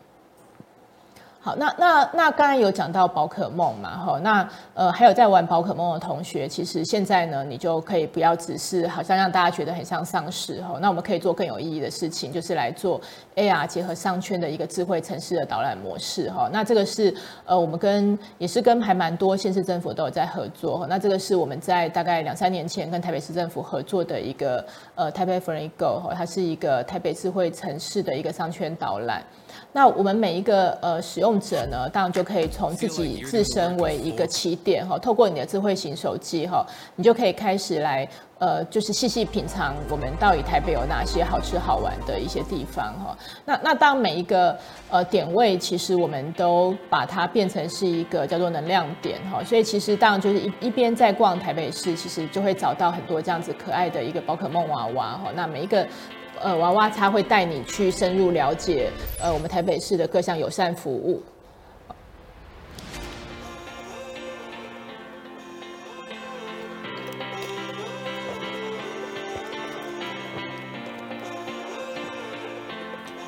[1.48, 13.00] 好，那那那刚才有讲到宝可梦嘛，哈，那呃还有在玩宝可梦的同学，其实现在呢，你就可以不要只是好像让大家觉得很像丧尸哈，那我们可以做更有意义的事情，就是来做
[13.38, 16.50] AR 结合商圈的一个智慧城市的导览模式哈。
[16.52, 29.24] 那这个是呃我们跟也是跟还蛮多县市政府都有在合作，那这个是我们在大概两三年前跟台北市政府合作的一个呃台北 Friendly Go 哈，它是一个台北智慧城市的一个商圈导览。
[29.78, 36.66] 那我们每一个呃使用者呢，当然就可以从自己自身为一个起点哈，透过你的智慧型手机哈，
[36.96, 38.10] 你就可以开始来
[38.40, 43.16] 呃，就是细细品尝我们到底台北有哪些好吃好玩的一些地方哈。
[43.46, 44.58] 那那当每一个
[44.90, 55.32] 呃点位，其实我们都把它变成是一个叫做能量点哈，所以其实当然就是一一边在逛台北市，其实就会找到很多这样子可爱的一个宝可梦娃娃哈。
[55.36, 55.88] 那每一个。
[56.42, 58.90] 呃，娃娃他会带你去深入了解，
[59.22, 61.22] 呃，我们台北市的各项友善服务。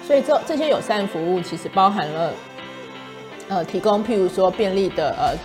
[0.05, 2.33] 所以这这些友善服务其实包含了，
[3.47, 5.37] 呃，提供譬如说便利的呃。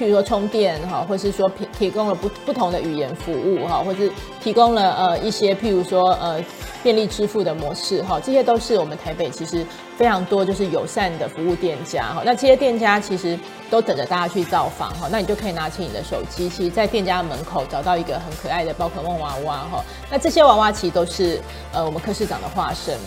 [0.00, 4.10] 譬如说充电哈，或是说提提供了不不同的语言服务哈，或是
[4.42, 6.42] 提供了呃一些譬如说呃
[6.82, 9.64] 便利支付的模式哈，这些都是我们台北其实
[9.96, 12.22] 非常多就是友善的服务店家哈。
[12.24, 13.38] 那这些店家其实
[13.70, 19.84] 都等着大家去造访哈，那你就可以拿起你的手机，其实在店家门口找到一个很可爱的宝可梦娃娃哈。
[20.10, 21.40] 那这些娃娃其实都是
[21.72, 22.98] 呃我们柯市长的化身。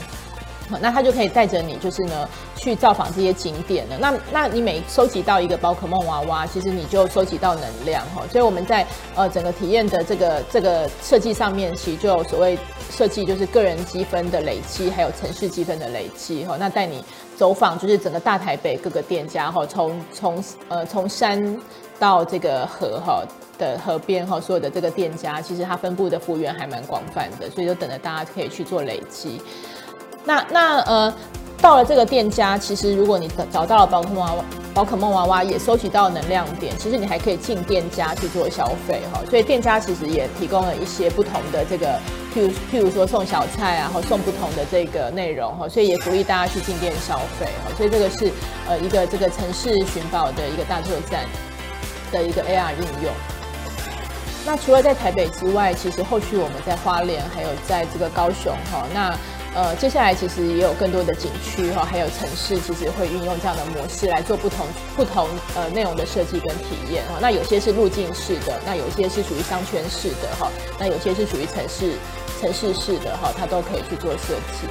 [0.82, 3.95] 那他就可以带着你，就是呢去造访这些景点了。
[3.99, 8.23] 那那你每收集到一个宝可梦娃娃，其实你就收集到能量哈。
[8.32, 12.57] 所以我们在呃整个体验的这个这个设计上面，其实就所谓
[12.95, 16.55] 设计就是个人积分的累积，还有城市积分的累积哈。
[16.57, 17.03] 那带你
[17.35, 21.59] 走访就是整个大台北各个店家哈，从从呃从山
[21.99, 23.21] 到这个河哈
[23.57, 29.41] 的河边哈，所有的这个店家，其实它分布的幅员还蛮广泛的，所以就等着大家可以去做累积。
[30.23, 31.13] 那那呃，
[31.62, 39.22] 到了这个店家，其实如果你找到了宝可梦娃娃，宝可梦娃娃也收集到能量点，其实你还可以进店家去做消费哈。
[39.30, 41.99] 所以店家其实也提供了一些不同的这个，
[42.36, 45.68] 譬如譬如说送小菜啊，或送不同的这个内容哈。
[45.68, 47.72] 所以也鼓励大家去进店消费哈。
[47.76, 48.32] 所以这个是
[48.68, 51.26] 呃一个这个城市寻宝的一个大作战
[52.12, 53.12] 的一个 AR 应用。
[54.45, 59.18] 那除了在台北之外，其实后续我们在花莲还有在这个高雄哈，那。
[59.56, 67.18] 呃，接下来其实也有更多的景区哈，还有城市，其实会运用这样的模式来做不同不同呃内容的设计跟体验哈。
[67.22, 71.93] 那有些是路径式的，那有些是属于商圈式的哈，那有些是属于城市
[72.41, 74.68] 城市式的哈，它都可以去做设计。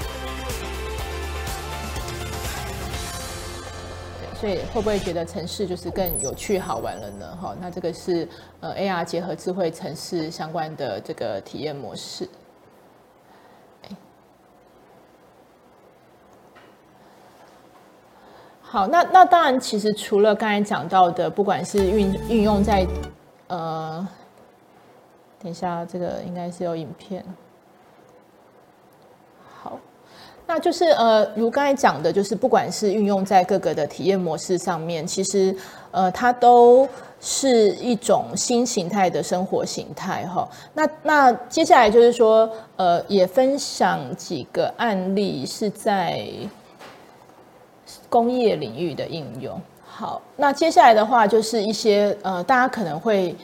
[4.38, 7.38] 所以会不会觉得城市就是更有趣好玩了呢？
[7.40, 8.28] 哈，那这个是
[8.60, 12.28] 呃 AR 结合智慧城市相关的这个体验模式。
[18.74, 22.84] 好，那那当然，其实除了刚才讲到的，不管是运运用在，
[23.46, 24.04] 呃，
[25.40, 27.24] 等一下，这个应该是有影片。
[29.62, 29.78] 好，
[30.44, 35.56] 那就是呃，如刚才讲的，就是不管是运用在各个的体验模式上面，其实
[35.92, 36.88] 呃，它都
[37.20, 40.48] 是一种新形态的生活形态哈。
[40.72, 46.26] 那那接下来就是说，呃，也分享几个案例是在。
[48.14, 53.34] 工业领域的应用，好，那接下来的话就是一些呃，大家可能会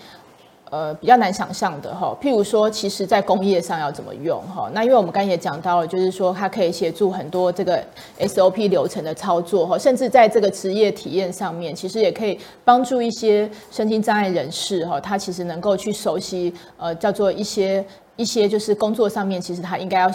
[0.70, 4.70] 呃比较难想象的哈，譬如说，其实在工业上要怎么用哈？
[4.72, 7.82] 那因为我们刚才也讲到了，就是说它可以协助很多这个
[8.20, 20.12] SOP 流程的操作哈，甚至在这个职业体验上面，其实也可以帮助一些身心障碍人士哈，他其实能够去熟悉呃叫做一些一些就是工作上面，其实他应该要。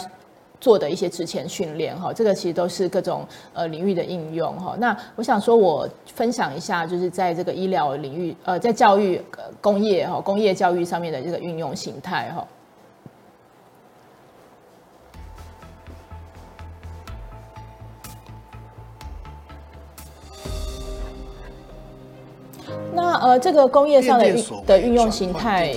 [0.66, 4.74] 做的一些之前训练哈，这个其实都是各种呃领域的应用哈。
[4.80, 9.22] 那我想说，我分享一下，就是在这个医疗领域，呃，在教育、
[9.60, 12.44] 工业哈、工业教育上面的这个运用形态哈。
[22.96, 25.70] 那呃，这个工业上的运的运用形态，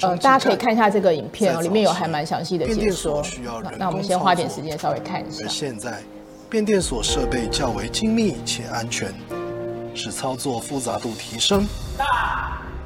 [0.00, 3.22] 呃，大家可以看一下这个影片哦，里面有还蛮详细的解说。
[3.78, 5.44] 那我们先花点时间稍微看一下。
[5.44, 6.02] 而现在，
[6.50, 9.14] 变电所设备较为精密且安全，
[9.94, 11.64] 使操作复杂度提升。
[11.96, 12.04] 那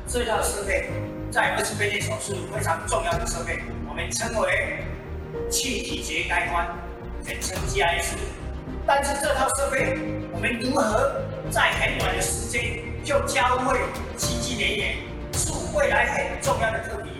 [0.07, 0.91] 这套设备
[1.30, 4.84] 在二次变电所是非常重要的设备，我们称为
[5.49, 6.68] 气体节开关，
[7.24, 8.16] 简称 GIS。
[8.86, 9.99] 但是这套设备，
[10.34, 11.11] 我们如何
[11.51, 12.80] 在很短的时间，
[13.11, 13.76] 就教会
[14.16, 14.96] 奇迹连连，
[15.32, 17.20] 是未来很重要的课题。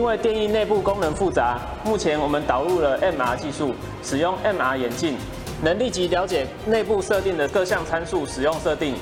[0.00, 5.14] 因为电影内部功能复杂，目前我们导入了 MR 技术，使用 MR 眼镜，
[5.62, 8.94] 能立即了解内部设定的各项参数使用设定。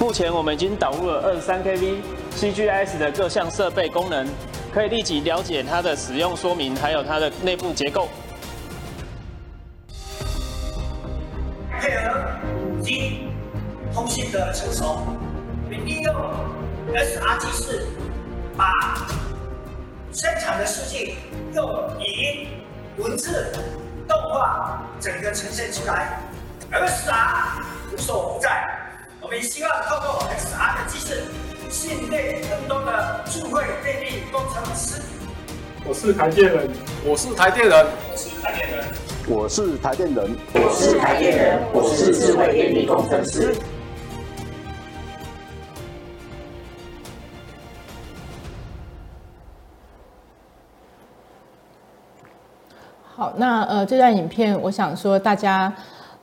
[0.00, 1.98] 目前我们已经导入了二十三 kV
[2.34, 4.26] CGS 的各项设备功能，
[4.74, 8.08] 可以立即了解它的使用说明，还有它的内部结构。
[11.80, 12.18] 配合
[12.56, 13.20] 五 G
[13.94, 14.98] 通信的成熟，
[15.70, 16.12] 并利用
[16.92, 17.86] SRG 四
[18.56, 18.66] 把。
[20.10, 21.16] 现场的数据
[21.54, 22.48] 用语音、
[22.96, 23.52] 文字、
[24.08, 26.18] 动画整个呈现出来
[26.72, 28.66] ，SR 无所不在。
[29.20, 31.24] 我们希望透过 SR 的机制，
[31.70, 35.02] 训练更多的智慧电力工程师。
[35.84, 36.70] 我是台电人，
[37.04, 38.84] 我是台电人，我是台电人，
[39.28, 43.54] 我是台电人，我是台电人，我是智慧电力工程师。
[53.18, 55.72] 好，那呃，这段影片我想说，大家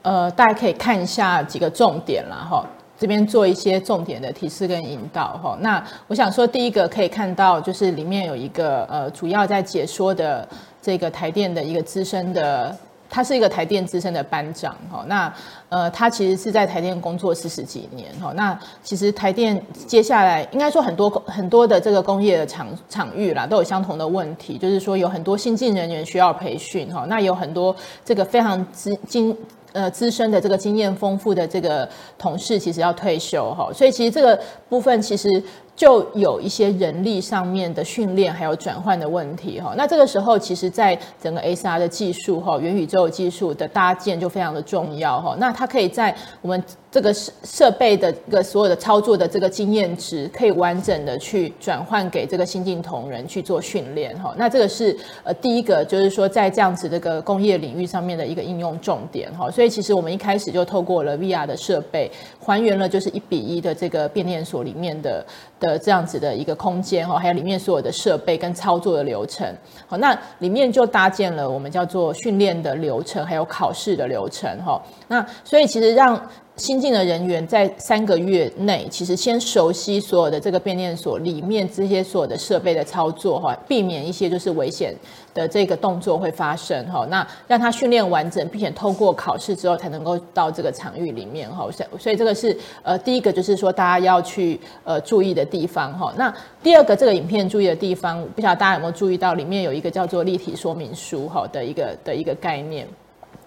[0.02, 2.66] 呃，大家可以看一下几个重点啦哈。
[2.98, 5.58] 这边做一些重点的提示跟引导哈。
[5.60, 10.48] 那我想说，第一个可以看到，就是里面有一个呃，主要在解说的
[10.82, 12.74] 这个台电的一个资深的，
[13.10, 15.03] 他是一个台电资深的班长哈。
[15.08, 15.34] 那
[15.70, 18.32] 呃，他其实是在台电工作四十几年哈。
[18.36, 27.06] 那其实台电接下来应该说很多很多的这个工业的场场域啦，都有相同的问题，就是说有很多新进人员需要培训哈。
[27.08, 29.36] 那有很多这个非常资精。
[29.74, 31.86] 呃，资深的这个经验丰富的这个
[32.18, 35.28] 同事，其实要退休哈，所以其实这个部分其实。
[35.76, 46.63] 就有一些人力上面的训练还有转换的问题哈，那这个时候其实在整个 SR 的技术哈，元宇宙技术的搭建就非常的重要哈，那它可以在我们
[46.96, 65.26] 这个设设备的一个所有的操作的这个经验值，可以完整的去转换给这个新进同仁去做训练哈，那这个是呃第一个就是说在这样子这个工业领域上面的一个应用重点哈，所以其实我们一开始就透过了 VR 的设备还原了就是一比一的这个变电所里面的。
[65.58, 69.48] 的这样子的一个空间哈，还有里面所有的设备跟操作的流程，
[69.88, 76.22] 好，那里面就搭建了我们叫做训练的流程，还有考试的流程哈，那所以其实让。
[76.58, 84.95] 新进的人员在三个月内，其实先熟悉所有的这个变电所里面这些所有的设备的操作哈，避免一些就是危险
[85.34, 87.06] 的这个动作会发生哈。
[87.10, 91.70] 那让他训练完整，并且透过考试之后才能够到这个场域里面哈。
[91.70, 96.14] 所以所以这个是呃第一个就是说大家要去呃注意的地方哈。
[96.16, 96.34] 那
[96.64, 102.88] 第二个这个影片注意的地方，不晓得大家有没有注意到里面有一个叫做立体说明书哈的一个的一个概念。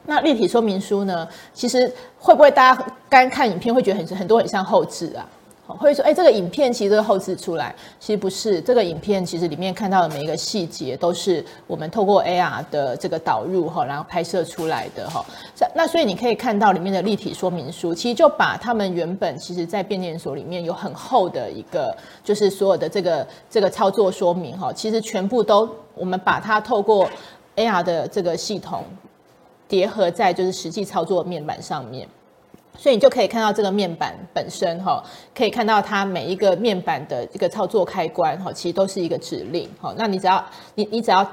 [0.08, 1.28] 那立体说明书呢？
[1.52, 1.86] 其实
[2.18, 5.28] 会不会大家刚看影片会觉得很很多很像后置啊？
[5.66, 8.58] 会说，哎，这个影片其实都是后置出来，其实不是。
[8.58, 15.22] 这个影片其实里面看到的每一个细节都是我们透过 AR 的这个导入哈，然后拍摄出来的哈。
[15.74, 21.94] 那所以你可以看到里面的立体说明书，其实就把他们原本其实在变电所里面有很厚的一个，
[22.24, 27.06] 就是所有的这个这个操作说明哈，其实全部都我们把它透过
[27.56, 28.82] AR 的这个系统。
[29.68, 32.08] 叠合在就是实际操作面板上面，
[32.76, 35.04] 所以你就可以看到这个面板本身哈，
[35.34, 39.94] 可以看到它每一个面板的一个操作开关哈，其实都是一个指令哈。
[39.96, 40.44] 那你只要
[40.74, 41.24] 你你只要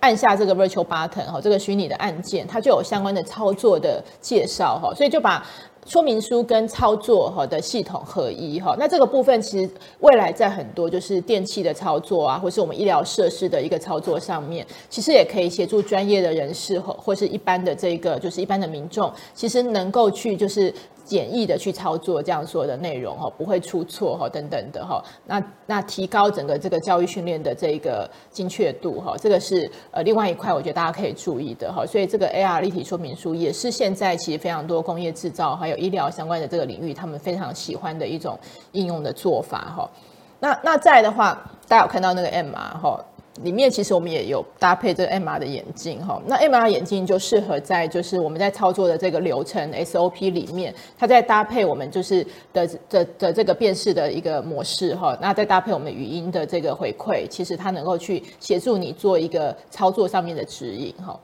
[0.00, 5.44] 按下这个 virtual button 哈，这个虚拟的按键，它就有相关的操作的介绍哈，所以就把。
[5.90, 9.68] 说明书跟操作哈的系统合一哈，那这个部分其实
[9.98, 20.72] 未来在很多就是电器的操作啊，或是我们医疗设施的一个操作上面，其实也可以协助专业的人士或或是一般的这个就是一般的民众，其实能够去就是。
[21.10, 25.02] 简易的去操作这样说的内容哈，不会出错哈，等等的哈。
[25.26, 31.84] 那那提高整个这个教育训练的这个精确度哈，这个是呃另外一块，我觉得大家可以注意的哈。
[31.84, 38.38] 所以这个 AR 立体说明书也是现在其实非常多工业制造还有医疗相关的这个领域，他们非常喜欢的一种
[38.70, 39.90] 应用的做法哈。
[40.38, 41.36] 那那再的话，
[41.66, 43.04] 大家有看到那个 MR 哈。
[43.42, 61.18] 里面其实我们也有搭配这个 MR 的眼镜哈，那 MR 眼镜就适合在就是我们在操作的这个流程 SOP 里面，它在搭配我们就是的的的这个辨识的一个模式哈，那再搭配我们语音的这个回馈，其实它能够去协助你做一个操作上面的指引哈，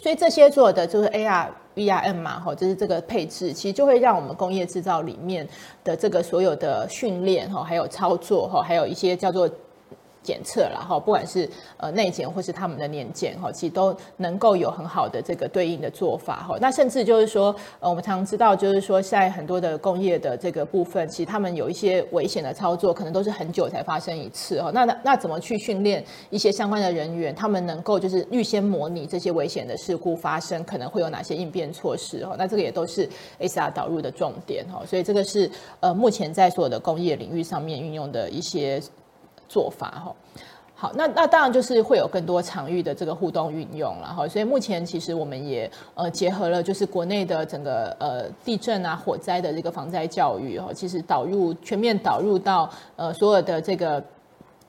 [0.00, 5.48] 所以这些做的就是 AR、VR、MR 哈，就是这个配置，其实就会让我们工业制造里面
[5.82, 9.50] 的这个所有的训练哈，还有操作哈，还有一些叫做。
[10.22, 16.56] 检测然后，不管是呃内检或是他们的年检哈，其实都能够有很好的这个对应的做法哈。
[16.60, 24.70] 那甚至就是说，呃，我们常知道就是说，在很多的工业的这个部分，其实他们有一些危险的操作，可能都是很久才发生一次哈。
[24.72, 32.36] 那那那怎么去训练一些相关的人员，他们能够就是预先模拟这些危险的事故发生，可能会有哪些应变措施哈？
[32.38, 33.08] 那这个也都是
[33.40, 34.82] AR 导入的重点哈。
[34.86, 35.50] 所以这个是
[35.80, 38.80] 呃目前在所有的工业领域上面运用的一些。
[39.52, 40.14] 做法哈，
[40.74, 44.26] 好，那那当然就是会有更多场域的这个互动运用了哈。
[44.26, 54.02] 所以目前其实我们也呃结合了就是国内的整个呃地震啊、火灾的这个防灾教育哈，其实导入全面导入到呃所有的这个。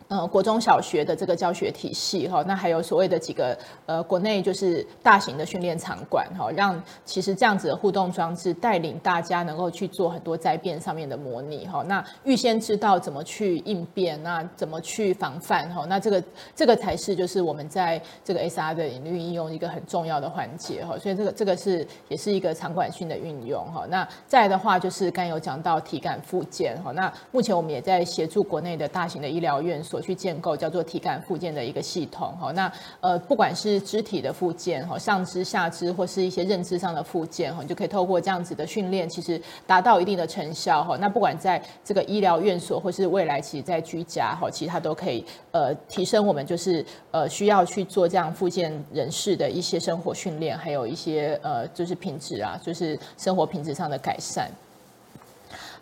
[0.09, 16.23] 呃，国中小学的这个教学体系哈，那还有所谓的几个呃，国内就是大型的训练场馆哈，让其实这样子的互动装置带领大家能够去做很多灾变上面的模拟哈，那预先知道怎么去应变，那怎么去防范哈，那这个
[16.53, 23.85] 这个才是就是我们在这个 SR 的领域应用一个很重要的环节哈，所以这个这个是也是一个场馆训的运用哈。
[23.89, 29.93] 那再的话就是刚有讲到体感复健哈，那目前我们也在协助国内的大型的医疗院所。
[29.94, 40.98] 所去建构叫做体感附件的一个系统哈，那呃不管是肢体的附件哈，上肢下肢或是一些认知上的附件哈，你就可以透过这样子的训练，其实达到一定的成效哈。
[40.98, 54.49] 那不管在这个医疗院所或是未来，其实在居家哈，其实它都可以呃提升我们就是呃需要去做这样附件人士的一些生活训练，还有一些呃就是品质啊，就是生活品质上的改善。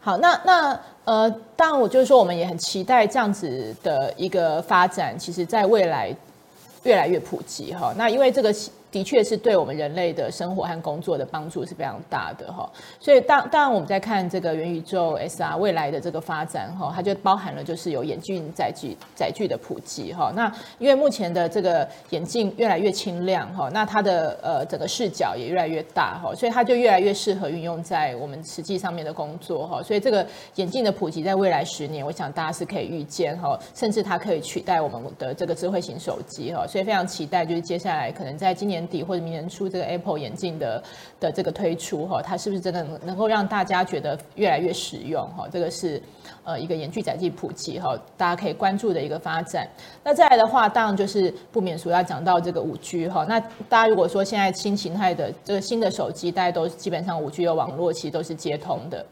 [0.02, 6.14] 好，那那呃，当然我就是说，我们也很期待这样子的一个发展，其实在未来
[6.84, 7.94] 越来越普及哈。
[7.96, 8.54] 那因为这个。
[8.92, 12.70] 的确是对我们人类的生活和工作的帮助是非常大的哈，
[13.00, 20.34] 所以当当然我们在看这个元宇宙 SR 未来的这个发展哈，它就包含了就是有眼镜载具载具的普及哈。
[20.36, 29.82] 那因为目前的这个眼镜越来越轻量哈，那它的呃整个视角也越来越大哈，所以它就越来越适合运用在我们实际上面的工作哈。
[29.82, 36.68] 所以这个眼镜的普及在未来十年，我想大家是可以预见哈，甚至它可以取代我们的这个智慧型手机哈。
[36.68, 38.81] 所以非常期待就是接下来可能在今年。
[38.82, 40.84] 年底或者明年初这个 Apple 眼镜的
[41.20, 45.48] 的这个推出哈，它是不是真的能能够让大家觉得越来越实用哈？
[45.52, 46.02] 这个是
[46.44, 49.68] 呃一个眼距载具普及哈，大家可以关注的一个发展。
[50.04, 53.26] 那再来的话，当然就是不免俗要讲到这个五 G 哈。
[53.30, 53.40] 那
[53.70, 59.06] 大家如果说现在新形态的这个新的手机，大家都基本上五 G 的网络其实都是接通的。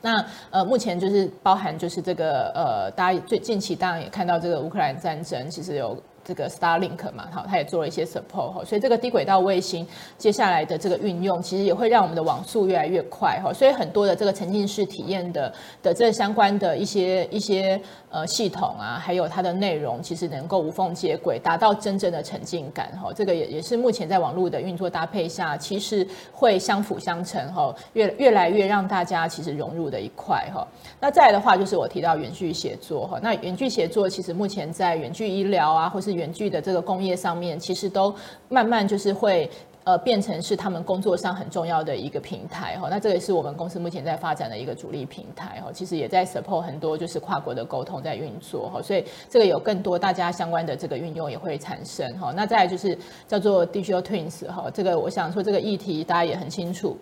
[0.00, 5.96] 那呃目前就是包含就是这个呃大家最近期当然也看到这个乌克兰战争，其实有。
[6.28, 9.86] 这个 Starlink 嘛，好，它也做了一些 support 哈，所以这个低轨道卫星
[10.18, 15.50] 接下来的这个运用，其实也会让我们的网速越来越快哈，所以很多的这个沉浸式体验的
[15.82, 17.80] 的这相关的一些一些
[18.10, 30.66] 呃系统啊，还有它的内容，其实能够无缝接轨，达到真正的沉浸感哈，这个也也是目前在网络的运作搭配下，其实会相辅相成哈，越越来越让大家其实融入的一块哈。
[31.00, 38.14] 那再来的话，就是我提到远距协作哈，那远距协作其实目前在远距医疗啊，或是远距的这个工业上面，其实都
[38.48, 39.50] 慢慢就是会
[39.88, 42.88] 呃变成是他们工作上很重要的一个平台哈。
[42.90, 45.72] 那这也是我们公司目前在发展的一个主力平台哈。
[45.72, 48.82] 其实也在 support 很多就是跨国的沟通在运作哈。
[48.82, 52.30] 所以这个有更多大家相关的这个运用也会产生哈。
[52.36, 56.94] 那再来就是叫做 Digital Twins 哈，这个我想说这个议题大家也很清楚，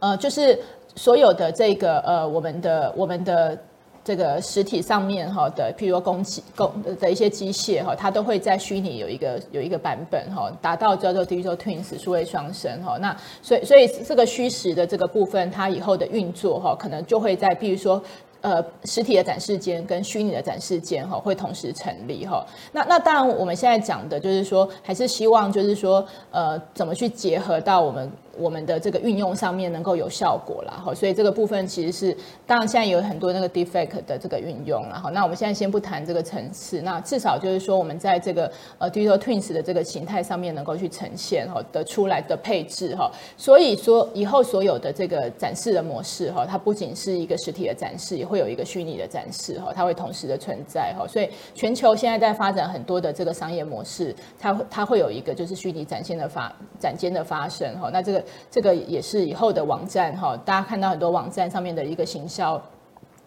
[0.00, 0.58] 呃，就是
[0.96, 3.56] 所有的这个呃我们的我们的。
[4.06, 12.96] 这个实体上面哈的，譬如说工机工的一些机械哈，它都会在虚拟有一个有一个版本哈，达到叫做 Digital Twins 数位双生哈。
[13.00, 18.00] 那所以所以这个虚实的这个部分，它以后的运作哈，可能就会在譬如说。
[18.42, 22.46] 呃，实体的展示间跟虚拟的展示间哈，会同时成立哈。
[22.70, 30.94] 那那当然，我们现在讲的就是说，还是希望就是说，呃，怎么去结合到我们我们的这个运用上面能够有效果啦哈。
[30.94, 35.10] 所以这个部分其实是，当然现在有很多那个 defect 的这个运用了哈。
[35.10, 38.48] 那我们现在先不谈这个层次，那至少就是说，我们在这个
[38.78, 43.10] 呃 digital twins 的这个形态上面能够去呈现哈的出来的配置哈。
[43.36, 48.36] 所以说以后所有的这个展示的模式哈，它不仅是一个实体的展示，也会。
[48.36, 62.60] 会有一个虚拟的展示哈，它会同时的存在哈，所以全球现在在发展很多的这个商业模式，它会它会有一个就是虚拟展现的发展间的发生哈，那这个这个也是以后的网站哈，大家看到很多网站上面的一个行销。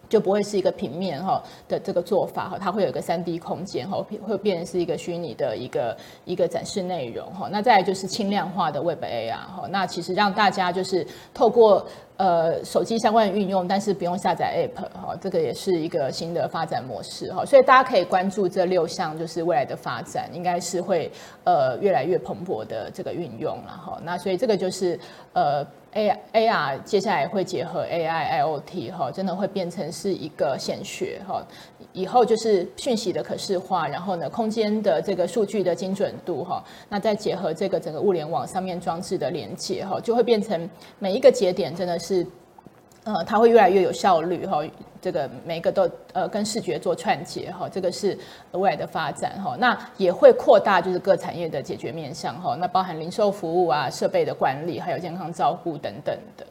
[0.10, 5.96] 就不会是一个平面哈的这个做法哈，它会有一个三 D 空间哈，会变成是一个虚拟的一个
[6.26, 7.48] 一个展示内容哈。
[7.52, 11.86] 那再来就是轻量化的 Web A 啊哈，那其实让大家就是透过
[12.20, 17.46] 呃手机相关的运用，但是不用下载 App 哈，这个也是一个新的发展模式哈。
[17.46, 21.10] 所以大家可以关注这六项，就是未来的发展应该是会
[21.46, 24.00] 呃越来越蓬勃的这个运用了哈。
[24.04, 25.00] 那所以这个就是
[25.34, 25.66] 呃。
[25.94, 31.44] A A R 接下来会结合 A I I O T 哈，真的会变成是一个显学哈。
[31.94, 42.26] 以后就是讯息的可视化，然后呢，空间的这个数据的精准度哈，那再结合这个整个物联网上面装置的连接哈，就会变成每一个节点真的是
[43.06, 44.60] 呃，它会越来越有效率哈，
[45.02, 48.16] 这个每一个都呃跟视觉做串接哈，这个是
[48.52, 49.56] 未来的发展哈。
[49.58, 56.46] 那也会扩大就是各产业的解决面向哈，那包含零售服务啊、设备的管理，还有健康照护等等的。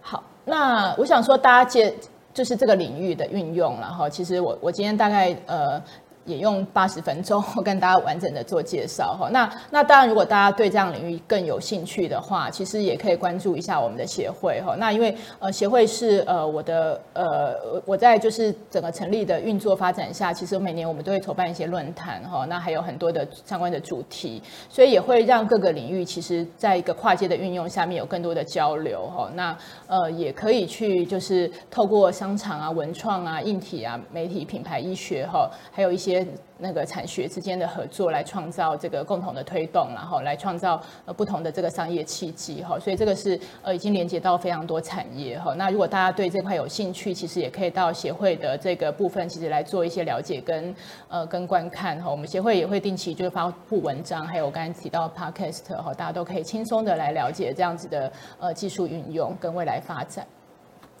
[0.00, 1.94] 好，那我想说大家接
[2.32, 4.08] 就是这个领域的运用然后。
[4.08, 5.82] 其实我我今天大概呃。
[6.24, 9.28] 也用八十分钟 跟大家完整的做介绍哈。
[9.30, 14.76] 那那当然，如果大家对这样领域更有兴趣的话，其实也可以关注一下我们的协会哈。
[14.78, 22.44] 那因为呃协会是呃我的呃我在就是整个成立的运作发展下，其实每年我们都会筹办一些论坛哈。
[22.48, 29.28] 那还有很多的相关的主题，所以也会让各个领域其实在一个跨界的运用下面有更多的交流哈。
[29.34, 29.56] 那
[29.88, 36.11] 呃也可以去就是透过商场啊、文创啊、硬体啊、媒体、品牌、医学哈，还有一些。
[36.58, 45.54] 那个产学之间的合作，来创造这个共同的推动，然后来创造呃不同的这个商业契机哈，所以这个是呃已经连接到非常多产业哈。
[45.54, 50.74] 那如果大家对这块有兴趣，其实也可以到协会的这个部分，其实来做一些了解跟
[51.08, 52.10] 呃跟观看哈。
[52.10, 60.26] 我们协会也会定期就是发布文章，还有我刚才提到 Podcast 哈，大家都可以轻松的来了解这样子的呃技术运用跟未来发展。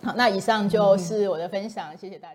[0.02, 2.30] 好，那以上就是我的分享，谢谢大家。